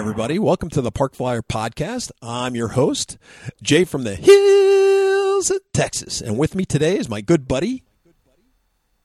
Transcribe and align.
Everybody. 0.00 0.38
Welcome 0.38 0.70
to 0.70 0.80
the 0.80 0.90
Park 0.90 1.14
Flyer 1.14 1.42
podcast. 1.42 2.10
I'm 2.22 2.54
your 2.56 2.68
host, 2.68 3.18
Jay 3.62 3.84
from 3.84 4.04
the 4.04 4.14
hills 4.14 5.50
of 5.50 5.60
Texas. 5.74 6.22
And 6.22 6.38
with 6.38 6.54
me 6.54 6.64
today 6.64 6.96
is 6.96 7.06
my 7.10 7.20
good 7.20 7.46
buddy. 7.46 7.82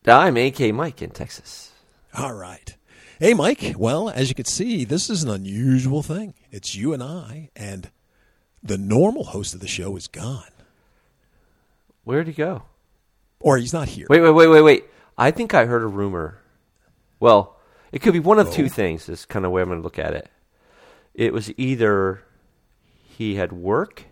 I'm 0.07 0.37
AK 0.37 0.73
Mike 0.73 1.01
in 1.01 1.09
Texas. 1.09 1.73
All 2.17 2.31
right. 2.33 2.77
Hey, 3.19 3.33
Mike. 3.33 3.73
Well, 3.77 4.09
as 4.09 4.29
you 4.29 4.35
can 4.35 4.45
see, 4.45 4.85
this 4.85 5.09
is 5.09 5.21
an 5.21 5.29
unusual 5.29 6.01
thing. 6.01 6.33
It's 6.49 6.75
you 6.75 6.93
and 6.93 7.03
I, 7.03 7.49
and 7.57 7.91
the 8.63 8.77
normal 8.77 9.25
host 9.25 9.53
of 9.53 9.59
the 9.59 9.67
show 9.67 9.97
is 9.97 10.07
gone. 10.07 10.47
Where'd 12.05 12.27
he 12.27 12.33
go? 12.33 12.63
Or 13.41 13.57
he's 13.57 13.73
not 13.73 13.89
here. 13.89 14.07
Wait, 14.09 14.21
wait, 14.21 14.31
wait, 14.31 14.47
wait, 14.47 14.61
wait. 14.61 14.85
I 15.17 15.31
think 15.31 15.53
I 15.53 15.65
heard 15.65 15.83
a 15.83 15.87
rumor. 15.87 16.39
Well, 17.19 17.57
it 17.91 17.99
could 17.99 18.13
be 18.13 18.19
one 18.21 18.39
of 18.39 18.47
Oh. 18.47 18.51
two 18.53 18.69
things, 18.69 19.09
is 19.09 19.25
kind 19.25 19.43
of 19.43 19.49
the 19.49 19.53
way 19.53 19.61
I'm 19.61 19.67
going 19.67 19.79
to 19.79 19.83
look 19.83 19.99
at 19.99 20.13
it. 20.13 20.29
It 21.15 21.33
was 21.33 21.51
either 21.57 22.21
he 23.03 23.35
had 23.35 23.51
work 23.51 24.03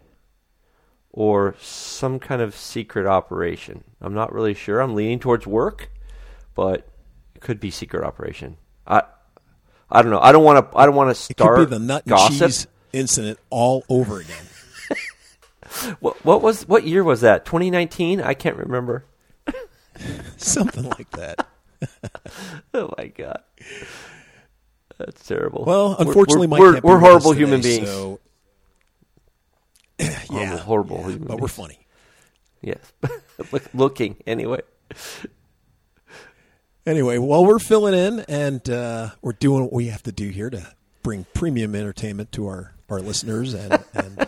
or 1.12 1.56
some 1.60 2.18
kind 2.20 2.42
of 2.42 2.56
secret 2.56 3.06
operation. 3.06 3.84
I'm 4.02 4.14
not 4.14 4.34
really 4.34 4.54
sure. 4.54 4.82
I'm 4.82 4.96
leaning 4.96 5.20
towards 5.20 5.46
work, 5.46 5.92
but 6.56 6.88
it 7.36 7.42
could 7.42 7.60
be 7.60 7.70
secret 7.70 8.04
operation. 8.04 8.58
I 8.88 9.04
I 9.92 10.02
don't 10.02 10.12
know. 10.12 10.20
I 10.20 10.32
don't 10.32 10.44
want 10.44 10.72
to 10.72 10.78
I 10.78 10.86
don't 10.86 10.96
want 10.96 11.16
to 11.16 11.24
It 11.32 11.38
could 11.38 11.44
start 11.44 11.60
be 11.60 11.66
the 11.66 11.80
nut 11.80 12.04
and 12.08 12.18
cheese 12.32 12.68
incident 12.92 13.40
all 13.50 13.84
over 13.90 14.20
again. 14.20 14.46
What, 16.00 16.24
what 16.24 16.44
was 16.44 16.68
what 16.68 16.84
year 16.84 17.04
was 17.04 17.22
that? 17.22 17.46
2019? 17.46 18.22
I 18.22 18.36
can't 18.36 18.58
remember. 18.58 19.06
Something 20.38 20.90
like 20.90 21.10
that. 21.12 21.48
Oh 22.74 22.94
my 22.98 23.08
god, 23.08 23.42
that's 24.98 25.28
terrible. 25.28 25.66
Well, 25.66 25.96
unfortunately, 25.98 26.48
we're, 26.48 26.74
Mike 26.74 26.84
we're, 26.84 26.94
we're 26.94 27.00
horrible 27.00 27.34
today, 27.34 27.46
human 27.46 27.62
beings. 27.62 27.88
So, 27.88 28.20
yeah, 30.00 30.58
horrible 30.58 30.98
yeah, 31.02 31.10
human 31.10 31.28
but 31.28 31.40
we're 31.40 31.48
funny. 31.48 31.80
Yes, 32.62 32.80
Look, 33.52 33.64
looking 33.74 34.18
anyway. 34.26 34.62
Anyway, 36.86 37.18
well, 37.18 37.46
we're 37.46 37.60
filling 37.60 37.94
in 37.94 38.20
and 38.28 38.70
uh, 38.70 39.10
we're 39.22 39.34
doing 39.34 39.64
what 39.64 39.74
we 39.74 39.88
have 39.88 40.04
to 40.04 40.12
do 40.12 40.30
here 40.30 40.50
to 40.50 40.74
bring 41.02 41.26
premium 41.34 41.76
entertainment 41.76 42.32
to 42.34 42.48
our, 42.48 42.74
our 42.90 43.00
listeners 43.00 43.54
and, 43.54 43.84
and 43.94 44.28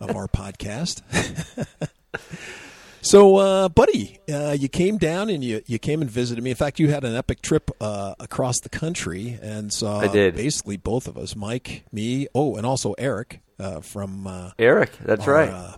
of 0.00 0.16
our 0.16 0.26
podcast. 0.26 1.02
so, 3.02 3.36
uh, 3.36 3.68
buddy, 3.68 4.18
uh, 4.32 4.56
you 4.58 4.68
came 4.68 4.98
down 4.98 5.30
and 5.30 5.42
you, 5.42 5.62
you 5.66 5.78
came 5.78 6.00
and 6.02 6.10
visited 6.10 6.42
me. 6.42 6.50
In 6.50 6.56
fact, 6.56 6.78
you 6.78 6.88
had 6.88 7.04
an 7.04 7.14
epic 7.14 7.42
trip 7.42 7.70
uh, 7.80 8.14
across 8.20 8.60
the 8.60 8.68
country 8.68 9.38
and 9.42 9.72
saw 9.72 10.00
I 10.00 10.08
did. 10.08 10.34
basically 10.36 10.76
both 10.76 11.08
of 11.08 11.16
us, 11.16 11.34
Mike, 11.34 11.84
me, 11.92 12.28
oh, 12.34 12.56
and 12.56 12.66
also 12.66 12.92
Eric 12.98 13.40
uh, 13.58 13.80
from. 13.80 14.26
Uh, 14.26 14.50
Eric, 14.58 14.90
that's 15.04 15.26
our, 15.26 15.34
right. 15.34 15.48
Uh, 15.48 15.76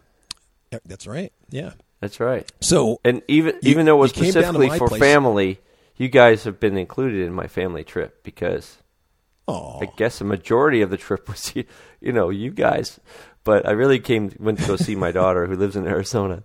that's 0.85 1.07
right. 1.07 1.33
Yeah. 1.51 1.73
That's 2.01 2.19
right. 2.19 2.51
So, 2.61 3.01
And 3.05 3.23
even 3.29 3.55
You- 3.63 3.71
even 3.71 3.87
though 3.87 3.97
it 3.97 4.01
was 4.01 4.17
you 4.17 4.25
came 4.25 4.33
down 4.33 4.55
to 4.55 4.59
specifically 4.59 4.79
for 4.79 4.89
place. 4.89 5.01
family, 5.01 5.61
you 5.97 6.09
guys 6.09 6.45
have 6.45 6.59
been 6.59 6.77
included 6.77 7.21
in 7.25 7.33
my 7.33 7.47
family 7.47 7.85
trip 7.85 8.25
because 8.25 8.79
oh, 9.47 9.79
I 9.81 9.87
guess 9.97 10.21
a 10.21 10.25
majority 10.25 10.83
of 10.83 10.91
the 10.91 10.97
trip 10.97 11.29
was 11.29 11.55
you, 11.55 11.65
you 12.01 12.13
know 12.13 12.31
you 12.31 12.51
guys, 12.51 12.99
but 13.45 13.69
I 13.69 13.73
really 13.73 14.01
came 14.01 14.33
went 14.41 14.59
to 14.61 14.67
go 14.67 14.77
see 14.77 14.97
my 14.97 15.13
daughter 15.13 15.47
who 15.47 15.55
lives 15.55 15.77
in 15.77 15.87
Arizona, 15.87 16.43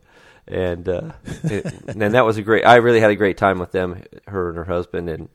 and 0.47 0.87
uh, 0.87 1.11
it, 1.43 1.65
and 1.87 2.01
that 2.13 2.25
was 2.25 2.37
a 2.37 2.41
great. 2.41 2.65
I 2.65 2.75
really 2.75 2.99
had 2.99 3.11
a 3.11 3.15
great 3.15 3.37
time 3.37 3.59
with 3.59 3.71
them, 3.71 4.03
her 4.27 4.49
and 4.49 4.57
her 4.57 4.63
husband, 4.65 5.09
and 5.09 5.29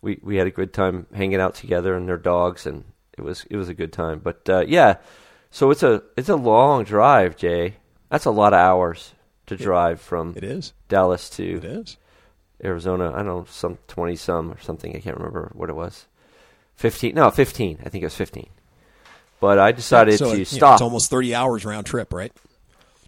we 0.00 0.18
we 0.22 0.36
had 0.36 0.46
a 0.46 0.50
good 0.50 0.72
time 0.72 1.06
hanging 1.14 1.40
out 1.40 1.54
together 1.54 1.94
and 1.94 2.08
their 2.08 2.16
dogs, 2.18 2.66
and 2.66 2.84
it 3.16 3.22
was 3.22 3.44
it 3.50 3.56
was 3.56 3.68
a 3.68 3.74
good 3.74 3.92
time. 3.92 4.18
But 4.20 4.48
uh, 4.48 4.64
yeah, 4.66 4.96
so 5.50 5.70
it's 5.70 5.82
a 5.82 6.02
it's 6.16 6.28
a 6.28 6.36
long 6.36 6.84
drive, 6.84 7.36
Jay. 7.36 7.76
That's 8.10 8.24
a 8.26 8.30
lot 8.30 8.52
of 8.52 8.58
hours 8.58 9.12
to 9.46 9.56
drive 9.56 10.00
from 10.00 10.34
it 10.36 10.44
is. 10.44 10.72
Dallas 10.88 11.28
to 11.30 11.56
It 11.58 11.64
is. 11.64 11.96
Arizona. 12.62 13.10
I 13.12 13.16
don't 13.18 13.26
know, 13.26 13.46
some 13.48 13.78
twenty 13.88 14.16
some 14.16 14.52
or 14.52 14.60
something. 14.60 14.94
I 14.94 15.00
can't 15.00 15.16
remember 15.16 15.50
what 15.54 15.70
it 15.70 15.74
was. 15.76 16.06
Fifteen? 16.76 17.14
No, 17.14 17.30
fifteen. 17.30 17.78
I 17.84 17.88
think 17.88 18.02
it 18.02 18.06
was 18.06 18.14
fifteen. 18.14 18.48
But 19.40 19.58
I 19.58 19.72
decided 19.72 20.18
So, 20.18 20.34
to 20.34 20.40
it- 20.42 20.46
stop. 20.46 20.74
it's 20.76 20.82
almost 20.82 21.10
30 21.10 21.34
hours 21.34 21.64
round 21.64 21.84
trip, 21.84 22.12
right? 22.12 22.32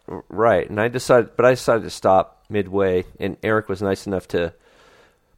Right, 0.07 0.69
and 0.69 0.81
I 0.81 0.89
decided, 0.89 1.37
but 1.37 1.47
I 1.47 1.51
decided 1.51 1.85
to 1.85 1.91
stop 1.91 2.45
midway. 2.49 3.05
And 3.19 3.37
Eric 3.43 3.69
was 3.69 3.83
nice 3.83 4.07
enough 4.07 4.29
to 4.29 4.55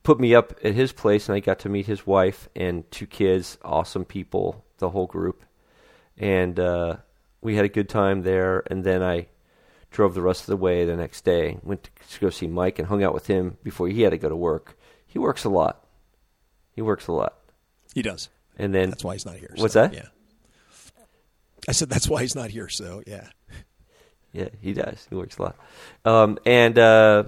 put 0.03 0.21
me 0.21 0.35
up 0.35 0.59
at 0.63 0.75
his 0.75 0.93
place, 0.93 1.29
and 1.29 1.37
I 1.37 1.41
got 1.41 1.61
to 1.61 1.69
meet 1.69 1.87
his 1.87 2.07
wife 2.07 2.49
and 2.55 2.91
two 2.91 3.07
kids. 3.07 3.59
Awesome 3.65 4.05
people, 4.05 4.65
the 4.79 4.91
whole 4.91 5.07
group, 5.07 5.45
and 6.19 6.59
uh, 6.59 6.97
we 7.41 7.57
had 7.57 7.65
a 7.65 7.71
good 7.71 7.89
time 7.89 8.23
there. 8.23 8.63
And 8.71 8.85
then 8.85 9.03
I 9.03 9.29
drove 9.91 10.15
the 10.15 10.23
rest 10.23 10.43
of 10.43 10.47
the 10.49 10.57
way 10.57 10.85
the 10.85 10.97
next 10.97 11.25
day. 11.25 11.59
Went 11.63 11.89
to 12.11 12.21
go 12.21 12.31
see 12.31 12.47
Mike 12.47 12.79
and 12.79 12.89
hung 12.89 13.03
out 13.03 13.15
with 13.15 13.27
him 13.27 13.59
before 13.63 13.89
he 13.89 14.03
had 14.03 14.11
to 14.11 14.19
go 14.19 14.29
to 14.29 14.37
work. 14.37 14.79
He 15.07 15.19
works 15.19 15.45
a 15.45 15.49
lot. 15.49 15.85
He 16.73 16.83
works 16.83 17.07
a 17.07 17.13
lot. 17.13 17.35
He 17.95 18.03
does. 18.03 18.29
And 18.59 18.75
then 18.75 18.91
That's 18.91 19.05
why 19.05 19.15
he's 19.15 19.27
not 19.27 19.37
here. 19.37 19.55
What's 19.57 19.75
so, 19.75 19.83
that? 19.83 19.95
Yeah. 19.95 20.09
I 21.69 21.73
said 21.73 21.89
that's 21.89 22.09
why 22.09 22.23
he's 22.23 22.35
not 22.35 22.51
here. 22.51 22.69
So 22.69 23.03
yeah. 23.07 23.29
Yeah, 24.37 24.49
he 24.61 24.75
does. 24.75 25.07
He 25.09 25.17
works 25.17 25.39
a 25.39 25.43
lot. 25.43 25.57
Um, 26.05 26.39
and 26.45 26.79
uh, 26.79 27.25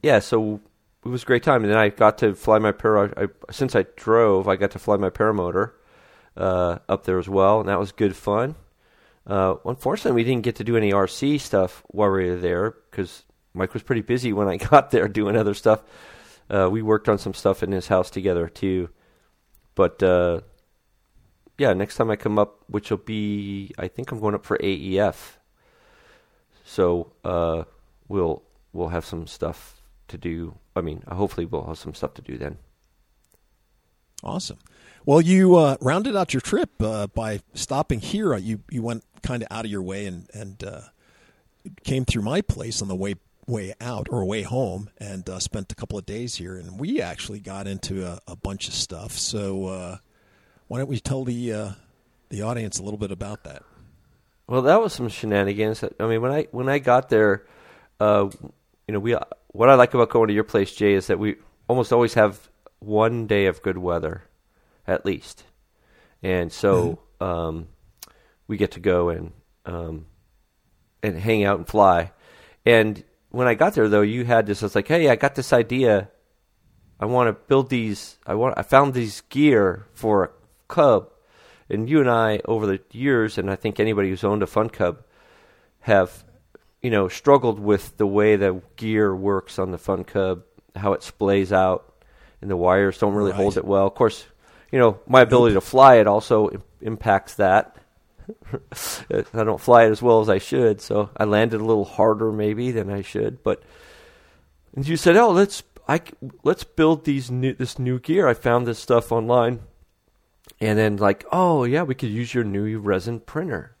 yeah, 0.00 0.20
so 0.20 0.60
it 1.04 1.08
was 1.08 1.24
a 1.24 1.26
great 1.26 1.42
time. 1.42 1.64
And 1.64 1.72
then 1.72 1.78
I 1.78 1.88
got 1.88 2.18
to 2.18 2.36
fly 2.36 2.60
my 2.60 2.70
para. 2.70 3.12
I, 3.16 3.52
since 3.52 3.74
I 3.74 3.84
drove, 3.96 4.46
I 4.46 4.54
got 4.54 4.70
to 4.72 4.78
fly 4.78 4.96
my 4.96 5.10
paramotor 5.10 5.72
uh, 6.36 6.78
up 6.88 7.02
there 7.04 7.18
as 7.18 7.28
well, 7.28 7.58
and 7.58 7.68
that 7.68 7.80
was 7.80 7.90
good 7.90 8.14
fun. 8.14 8.54
Uh, 9.26 9.56
unfortunately, 9.64 10.12
we 10.12 10.24
didn't 10.24 10.44
get 10.44 10.56
to 10.56 10.64
do 10.64 10.76
any 10.76 10.92
RC 10.92 11.40
stuff 11.40 11.82
while 11.88 12.10
we 12.10 12.30
were 12.30 12.36
there 12.36 12.76
because 12.90 13.24
Mike 13.54 13.74
was 13.74 13.82
pretty 13.82 14.02
busy 14.02 14.32
when 14.32 14.46
I 14.46 14.56
got 14.70 14.92
there 14.92 15.08
doing 15.08 15.36
other 15.36 15.54
stuff. 15.54 15.82
Uh, 16.48 16.68
we 16.70 16.80
worked 16.80 17.08
on 17.08 17.18
some 17.18 17.34
stuff 17.34 17.64
in 17.64 17.72
his 17.72 17.88
house 17.88 18.08
together 18.08 18.48
too. 18.48 18.88
But 19.74 20.00
uh, 20.00 20.42
yeah, 21.58 21.72
next 21.72 21.96
time 21.96 22.10
I 22.10 22.16
come 22.16 22.38
up, 22.38 22.62
which 22.68 22.90
will 22.90 22.98
be, 22.98 23.72
I 23.78 23.88
think 23.88 24.12
I'm 24.12 24.20
going 24.20 24.36
up 24.36 24.44
for 24.44 24.58
AEF. 24.58 25.38
So 26.64 27.12
uh, 27.24 27.64
we'll 28.08 28.42
we'll 28.72 28.88
have 28.88 29.04
some 29.04 29.26
stuff 29.26 29.82
to 30.08 30.18
do. 30.18 30.54
I 30.76 30.80
mean, 30.80 31.02
hopefully 31.10 31.46
we'll 31.46 31.66
have 31.66 31.78
some 31.78 31.94
stuff 31.94 32.14
to 32.14 32.22
do 32.22 32.38
then. 32.38 32.58
Awesome. 34.22 34.58
Well, 35.04 35.20
you 35.20 35.56
uh, 35.56 35.76
rounded 35.80 36.14
out 36.14 36.32
your 36.32 36.40
trip 36.40 36.70
uh, 36.80 37.08
by 37.08 37.40
stopping 37.54 38.00
here. 38.00 38.34
Uh, 38.34 38.38
You 38.38 38.60
you 38.70 38.82
went 38.82 39.04
kind 39.22 39.42
of 39.42 39.48
out 39.50 39.64
of 39.64 39.70
your 39.70 39.82
way 39.82 40.06
and 40.06 40.28
and 40.32 40.62
uh, 40.62 40.80
came 41.84 42.04
through 42.04 42.22
my 42.22 42.40
place 42.40 42.80
on 42.82 42.88
the 42.88 42.94
way 42.94 43.16
way 43.46 43.74
out 43.80 44.06
or 44.10 44.24
way 44.24 44.42
home 44.42 44.88
and 44.98 45.28
uh, 45.28 45.40
spent 45.40 45.72
a 45.72 45.74
couple 45.74 45.98
of 45.98 46.06
days 46.06 46.36
here. 46.36 46.56
And 46.56 46.78
we 46.78 47.00
actually 47.02 47.40
got 47.40 47.66
into 47.66 48.06
a, 48.06 48.20
a 48.28 48.36
bunch 48.36 48.68
of 48.68 48.74
stuff. 48.74 49.18
So 49.18 49.66
uh, 49.66 49.96
why 50.68 50.78
don't 50.78 50.88
we 50.88 51.00
tell 51.00 51.24
the 51.24 51.74
the 52.28 52.42
audience 52.42 52.78
a 52.78 52.82
little 52.84 52.98
bit 52.98 53.10
about 53.10 53.42
that? 53.44 53.64
Well, 54.52 54.60
that 54.60 54.82
was 54.82 54.92
some 54.92 55.08
shenanigans. 55.08 55.82
I 55.98 56.06
mean, 56.06 56.20
when 56.20 56.30
I 56.30 56.46
when 56.50 56.68
I 56.68 56.78
got 56.78 57.08
there, 57.08 57.46
uh, 57.98 58.28
you 58.86 58.92
know, 58.92 59.00
we 59.00 59.16
what 59.46 59.70
I 59.70 59.76
like 59.76 59.94
about 59.94 60.10
going 60.10 60.28
to 60.28 60.34
your 60.34 60.44
place, 60.44 60.74
Jay, 60.74 60.92
is 60.92 61.06
that 61.06 61.18
we 61.18 61.36
almost 61.68 61.90
always 61.90 62.12
have 62.12 62.50
one 62.78 63.26
day 63.26 63.46
of 63.46 63.62
good 63.62 63.78
weather, 63.78 64.24
at 64.86 65.06
least, 65.06 65.44
and 66.22 66.52
so 66.52 66.98
um, 67.18 67.68
we 68.46 68.58
get 68.58 68.72
to 68.72 68.80
go 68.80 69.08
and 69.08 69.32
um, 69.64 70.04
and 71.02 71.18
hang 71.18 71.44
out 71.44 71.56
and 71.56 71.66
fly. 71.66 72.12
And 72.66 73.02
when 73.30 73.48
I 73.48 73.54
got 73.54 73.72
there, 73.72 73.88
though, 73.88 74.02
you 74.02 74.26
had 74.26 74.44
this. 74.44 74.62
I 74.62 74.66
was 74.66 74.74
like, 74.74 74.88
hey, 74.88 75.08
I 75.08 75.16
got 75.16 75.34
this 75.34 75.54
idea. 75.54 76.10
I 77.00 77.06
want 77.06 77.28
to 77.28 77.42
build 77.48 77.70
these. 77.70 78.18
I 78.26 78.34
want. 78.34 78.58
I 78.58 78.62
found 78.64 78.92
these 78.92 79.22
gear 79.30 79.86
for 79.94 80.24
a 80.24 80.30
cub, 80.68 81.10
and 81.72 81.88
you 81.88 82.00
and 82.00 82.10
I, 82.10 82.40
over 82.44 82.66
the 82.66 82.80
years, 82.92 83.38
and 83.38 83.50
I 83.50 83.56
think 83.56 83.80
anybody 83.80 84.10
who's 84.10 84.24
owned 84.24 84.42
a 84.42 84.46
fun 84.46 84.68
cub, 84.68 85.02
have, 85.80 86.24
you 86.80 86.90
know, 86.90 87.08
struggled 87.08 87.58
with 87.58 87.96
the 87.96 88.06
way 88.06 88.36
the 88.36 88.60
gear 88.76 89.14
works 89.14 89.58
on 89.58 89.70
the 89.70 89.78
fun 89.78 90.04
cub, 90.04 90.44
how 90.76 90.92
it 90.92 91.00
splays 91.00 91.50
out, 91.50 91.92
and 92.40 92.50
the 92.50 92.56
wires 92.56 92.98
don't 92.98 93.14
really 93.14 93.32
hold 93.32 93.56
it 93.56 93.64
well. 93.64 93.86
Of 93.86 93.94
course, 93.94 94.24
you 94.70 94.78
know, 94.78 95.00
my 95.06 95.22
ability 95.22 95.54
to 95.54 95.60
fly 95.60 95.96
it 95.96 96.06
also 96.06 96.62
impacts 96.80 97.34
that. 97.34 97.76
I 99.12 99.44
don't 99.44 99.60
fly 99.60 99.84
it 99.84 99.90
as 99.90 100.02
well 100.02 100.20
as 100.20 100.28
I 100.28 100.38
should, 100.38 100.80
so 100.80 101.10
I 101.16 101.24
landed 101.24 101.60
a 101.60 101.64
little 101.64 101.84
harder 101.84 102.30
maybe 102.30 102.70
than 102.70 102.90
I 102.90 103.02
should. 103.02 103.42
But 103.42 103.62
and 104.74 104.86
you 104.86 104.96
said, 104.96 105.16
"Oh, 105.16 105.30
let's 105.30 105.64
I 105.88 106.00
let's 106.44 106.64
build 106.64 107.04
these 107.04 107.30
new 107.30 107.52
this 107.52 107.78
new 107.78 107.98
gear. 107.98 108.28
I 108.28 108.34
found 108.34 108.66
this 108.66 108.78
stuff 108.78 109.10
online." 109.10 109.60
And 110.60 110.78
then 110.78 110.96
like, 110.96 111.24
"Oh, 111.32 111.64
yeah, 111.64 111.82
we 111.82 111.94
could 111.94 112.10
use 112.10 112.34
your 112.34 112.44
new 112.44 112.78
resin 112.78 113.20
printer." 113.20 113.76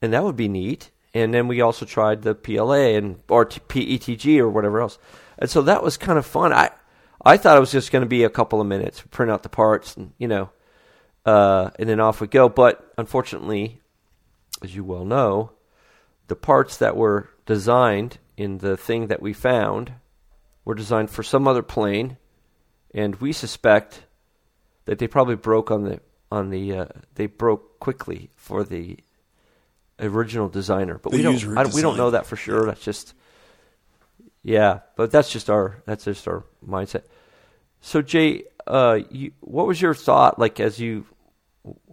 And 0.00 0.12
that 0.12 0.24
would 0.24 0.36
be 0.36 0.48
neat. 0.48 0.90
And 1.14 1.32
then 1.34 1.48
we 1.48 1.60
also 1.60 1.84
tried 1.84 2.22
the 2.22 2.34
PLA 2.34 2.96
and 2.96 3.20
or 3.28 3.46
PETG 3.46 4.38
or 4.38 4.48
whatever 4.48 4.80
else. 4.80 4.98
And 5.38 5.50
so 5.50 5.62
that 5.62 5.82
was 5.82 5.96
kind 5.96 6.18
of 6.18 6.26
fun. 6.26 6.52
I 6.52 6.70
I 7.24 7.36
thought 7.36 7.56
it 7.56 7.60
was 7.60 7.72
just 7.72 7.92
going 7.92 8.02
to 8.02 8.08
be 8.08 8.24
a 8.24 8.30
couple 8.30 8.60
of 8.60 8.66
minutes, 8.66 9.02
print 9.10 9.30
out 9.30 9.42
the 9.42 9.48
parts, 9.48 9.96
and 9.96 10.12
you 10.18 10.28
know, 10.28 10.50
uh, 11.24 11.70
and 11.78 11.88
then 11.88 12.00
off 12.00 12.20
we 12.20 12.26
go. 12.26 12.48
But 12.48 12.92
unfortunately, 12.98 13.80
as 14.62 14.74
you 14.74 14.84
well 14.84 15.04
know, 15.04 15.52
the 16.28 16.36
parts 16.36 16.76
that 16.78 16.96
were 16.96 17.28
designed 17.46 18.18
in 18.36 18.58
the 18.58 18.76
thing 18.76 19.06
that 19.06 19.22
we 19.22 19.32
found 19.32 19.92
were 20.64 20.74
designed 20.74 21.10
for 21.10 21.22
some 21.22 21.46
other 21.46 21.62
plane, 21.62 22.16
and 22.94 23.16
we 23.16 23.32
suspect 23.32 24.04
that 24.84 24.98
they 24.98 25.06
probably 25.08 25.36
broke 25.36 25.70
on 25.70 25.84
the 25.84 26.00
on 26.30 26.50
the 26.50 26.76
uh, 26.76 26.86
they 27.14 27.26
broke 27.26 27.78
quickly 27.80 28.30
for 28.36 28.64
the 28.64 28.98
original 30.00 30.48
designer. 30.48 30.98
But 31.02 31.12
The 31.12 31.18
we 31.18 31.22
don't 31.22 31.58
I, 31.58 31.64
we 31.66 31.82
don't 31.82 31.96
know 31.96 32.10
that 32.10 32.26
for 32.26 32.36
sure. 32.36 32.66
That's 32.66 32.82
just 32.82 33.14
yeah, 34.42 34.80
but 34.96 35.10
that's 35.10 35.30
just 35.30 35.48
our 35.50 35.82
that's 35.86 36.04
just 36.04 36.26
our 36.26 36.44
mindset. 36.66 37.02
So 37.80 38.02
Jay, 38.02 38.44
uh, 38.66 39.00
you, 39.10 39.32
what 39.40 39.66
was 39.66 39.80
your 39.80 39.94
thought 39.94 40.38
like 40.38 40.58
as 40.60 40.78
you 40.80 41.06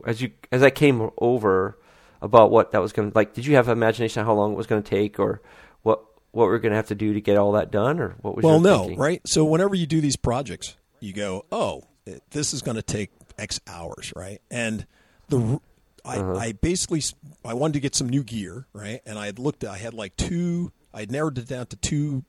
as 0.06 0.22
you 0.22 0.32
as 0.52 0.64
I 0.64 0.70
came 0.70 1.10
over 1.18 1.78
about 2.22 2.52
what 2.52 2.72
that 2.72 2.82
was 2.82 2.92
going 2.94 3.12
to 3.12 3.16
like? 3.18 3.34
Did 3.34 3.46
you 3.46 3.56
have 3.56 3.68
an 3.68 3.74
imagination 3.74 4.22
of 4.22 4.28
how 4.28 4.34
long 4.34 4.54
it 4.54 4.56
was 4.58 4.68
going 4.68 4.82
to 4.82 4.90
take, 4.90 5.20
or 5.20 5.42
what 5.84 6.04
what 6.32 6.48
we 6.48 6.54
are 6.54 6.60
going 6.60 6.72
to 6.72 6.76
have 6.76 6.88
to 6.88 6.96
do 6.96 7.14
to 7.14 7.22
get 7.22 7.38
all 7.38 7.52
that 7.54 7.72
done, 7.72 8.00
or 8.00 8.16
what 8.22 8.36
was 8.36 8.44
Well, 8.44 8.56
your 8.56 8.64
no, 8.64 8.80
thinking? 8.80 9.00
right? 9.00 9.22
So 9.26 9.44
whenever 9.46 9.76
you 9.76 9.86
do 9.86 10.02
these 10.02 10.16
projects, 10.16 10.76
you 11.00 11.14
go, 11.14 11.46
"Oh, 11.52 11.84
this 12.32 12.54
is 12.54 12.62
going 12.62 12.76
to 12.76 12.82
take 12.84 13.12
X 13.38 13.60
hours," 13.68 14.12
right? 14.16 14.42
And 14.52 14.86
the 15.30 15.60
I, 16.06 16.18
Uh-huh. 16.20 16.36
I 16.40 16.52
basically 16.54 17.04
I 17.44 17.54
wanted 17.54 17.74
to 17.74 17.80
get 17.82 17.94
some 17.96 18.08
new 18.10 18.24
gear, 18.24 18.66
right? 18.74 19.02
And 19.06 19.20
I 19.20 19.26
had 19.26 19.38
looked, 19.38 19.64
I 19.66 19.78
had 19.78 19.94
like 19.94 20.16
two, 20.16 20.72
I 20.94 21.02
had 21.02 21.12
narrowed 21.12 21.38
it 21.38 21.48
down 21.48 21.66
to 21.68 21.76
two 21.76 22.24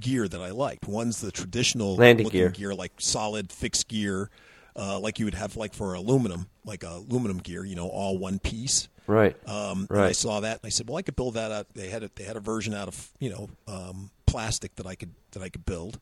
gear 0.00 0.28
that 0.28 0.40
I 0.40 0.50
liked. 0.50 0.86
One's 0.86 1.20
the 1.20 1.32
traditional 1.32 1.96
Landing 1.96 2.24
looking 2.26 2.50
gear. 2.52 2.74
like 2.74 2.92
solid 2.98 3.50
fixed 3.52 3.88
gear, 3.88 4.30
uh, 4.76 5.00
like 5.00 5.18
you 5.18 5.24
would 5.24 5.34
have 5.34 5.56
like 5.56 5.74
for 5.74 5.94
aluminum, 5.94 6.46
like 6.64 6.84
a 6.84 6.90
aluminum 7.08 7.38
gear, 7.38 7.64
you 7.64 7.74
know, 7.74 7.88
all 7.88 8.16
one 8.18 8.38
piece. 8.38 8.88
Right. 9.08 9.34
Um, 9.48 9.88
and 9.90 9.98
I 9.98 10.12
saw 10.12 10.40
that, 10.40 10.60
and 10.62 10.66
I 10.66 10.68
said, 10.68 10.86
"Well, 10.88 10.96
I 10.98 11.02
could 11.02 11.16
build 11.16 11.34
that 11.34 11.50
out." 11.50 11.66
They 11.74 11.88
had 11.88 12.02
a, 12.04 12.10
they 12.14 12.24
had 12.24 12.36
a 12.36 12.40
version 12.40 12.74
out 12.74 12.88
of 12.88 13.10
you 13.18 13.30
know 13.30 13.48
um, 13.66 14.10
plastic 14.26 14.76
that 14.76 14.86
I 14.86 14.94
could 14.94 15.14
that 15.32 15.42
I 15.42 15.48
could 15.48 15.64
build, 15.64 15.98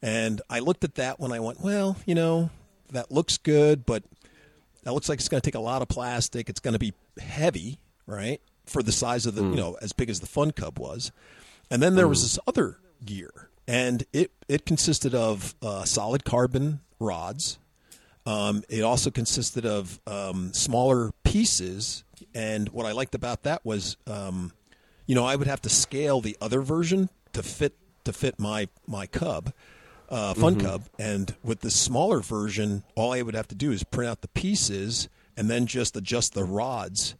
and 0.00 0.40
I 0.48 0.60
looked 0.60 0.84
at 0.84 0.94
that 0.94 1.18
when 1.20 1.32
I 1.32 1.40
went, 1.40 1.60
"Well, 1.60 1.96
you 2.06 2.14
know, 2.14 2.50
that 2.94 3.12
looks 3.12 3.38
good, 3.38 3.86
but 3.86 4.02
that 4.84 4.92
looks 4.92 5.08
like 5.08 5.18
it's 5.18 5.28
going 5.28 5.40
to 5.40 5.46
take 5.46 5.54
a 5.54 5.60
lot 5.60 5.82
of 5.82 5.88
plastic. 5.88 6.48
It's 6.48 6.60
going 6.60 6.72
to 6.72 6.78
be 6.78 6.92
heavy, 7.20 7.78
right, 8.06 8.40
for 8.66 8.82
the 8.82 8.92
size 8.92 9.26
of 9.26 9.34
the 9.34 9.42
you 9.42 9.56
know 9.56 9.76
as 9.80 9.92
big 9.92 10.10
as 10.10 10.20
the 10.20 10.26
Fun 10.26 10.50
Cub 10.50 10.78
was." 10.78 11.12
And 11.70 11.82
then 11.82 11.94
there 11.94 12.08
was 12.08 12.22
this 12.22 12.38
other 12.46 12.78
gear, 13.04 13.48
and 13.66 14.04
it 14.12 14.30
it 14.48 14.66
consisted 14.66 15.14
of 15.14 15.54
uh, 15.62 15.84
solid 15.84 16.24
carbon 16.24 16.80
rods. 16.98 17.58
Um, 18.26 18.64
it 18.70 18.82
also 18.82 19.10
consisted 19.10 19.66
of 19.66 20.00
um, 20.06 20.54
smaller 20.54 21.12
pieces, 21.24 22.04
and 22.34 22.68
what 22.70 22.86
I 22.86 22.92
liked 22.92 23.14
about 23.14 23.42
that 23.42 23.64
was, 23.66 23.98
um, 24.06 24.52
you 25.06 25.14
know, 25.14 25.26
I 25.26 25.36
would 25.36 25.46
have 25.46 25.60
to 25.62 25.68
scale 25.68 26.22
the 26.22 26.36
other 26.40 26.62
version 26.62 27.10
to 27.34 27.42
fit 27.42 27.74
to 28.04 28.12
fit 28.12 28.38
my 28.38 28.68
my 28.86 29.06
cub, 29.06 29.52
uh, 30.08 30.34
Fun 30.34 30.60
Cub, 30.60 30.82
and 30.98 31.34
with 31.42 31.60
the 31.60 31.70
smaller 31.70 32.20
version, 32.20 32.84
all 32.94 33.12
I 33.12 33.22
would 33.22 33.34
have 33.34 33.48
to 33.48 33.54
do 33.54 33.72
is 33.72 33.82
print 33.84 34.10
out 34.10 34.20
the 34.20 34.28
pieces 34.28 35.08
and 35.36 35.50
then 35.50 35.66
just 35.66 35.96
adjust 35.96 36.34
the 36.34 36.44
rods 36.44 37.14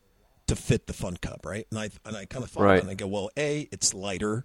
to 0.47 0.55
fit 0.57 0.87
the 0.87 0.93
Fun 0.93 1.17
Cub, 1.17 1.45
right? 1.45 1.67
And 1.71 1.79
I 1.81 1.91
and 2.05 2.17
I 2.17 2.27
kind 2.27 2.45
of 2.45 2.51
thought, 2.51 2.65
Right. 2.65 2.81
and 2.81 2.91
I 2.91 2.95
go, 2.95 3.07
well, 3.07 3.31
a 3.37 3.69
it's 3.73 3.95
lighter, 3.95 4.45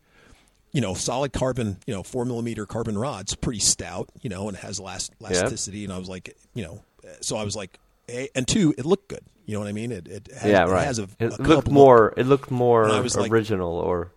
you 0.72 0.82
know, 0.82 0.94
solid 0.94 1.34
carbon, 1.34 1.78
you 1.86 1.94
know, 1.94 2.04
four 2.04 2.26
millimeter 2.26 2.66
carbon 2.66 2.98
rods, 2.98 3.36
pretty 3.36 3.60
stout, 3.60 4.10
you 4.22 4.30
know, 4.30 4.48
and 4.48 4.58
it 4.58 4.62
has 4.64 4.80
last 4.80 5.12
elasticity. 5.22 5.84
And 5.84 5.92
I 5.94 5.98
was 5.98 6.08
like, 6.10 6.36
you 6.54 6.64
know, 6.64 6.84
so 7.22 7.36
I 7.38 7.44
was 7.44 7.56
like, 7.56 7.78
a, 8.08 8.30
and 8.36 8.48
two, 8.48 8.74
it 8.78 8.86
looked 8.86 9.10
good. 9.10 9.24
You 9.46 9.56
know 9.56 9.60
what 9.62 9.68
I 9.70 9.74
mean? 9.74 9.92
It, 9.92 10.08
it 10.08 10.30
has, 10.32 10.50
yeah, 10.52 10.64
it 10.66 10.86
has 10.86 11.00
a, 11.00 11.08
it 11.20 11.38
a 11.40 11.42
looked 11.42 11.70
more. 11.72 12.14
It 12.16 12.26
looked 12.28 12.52
more 12.52 12.88
I 12.88 13.00
like- 13.00 13.32
original, 13.32 13.74
or 13.74 14.12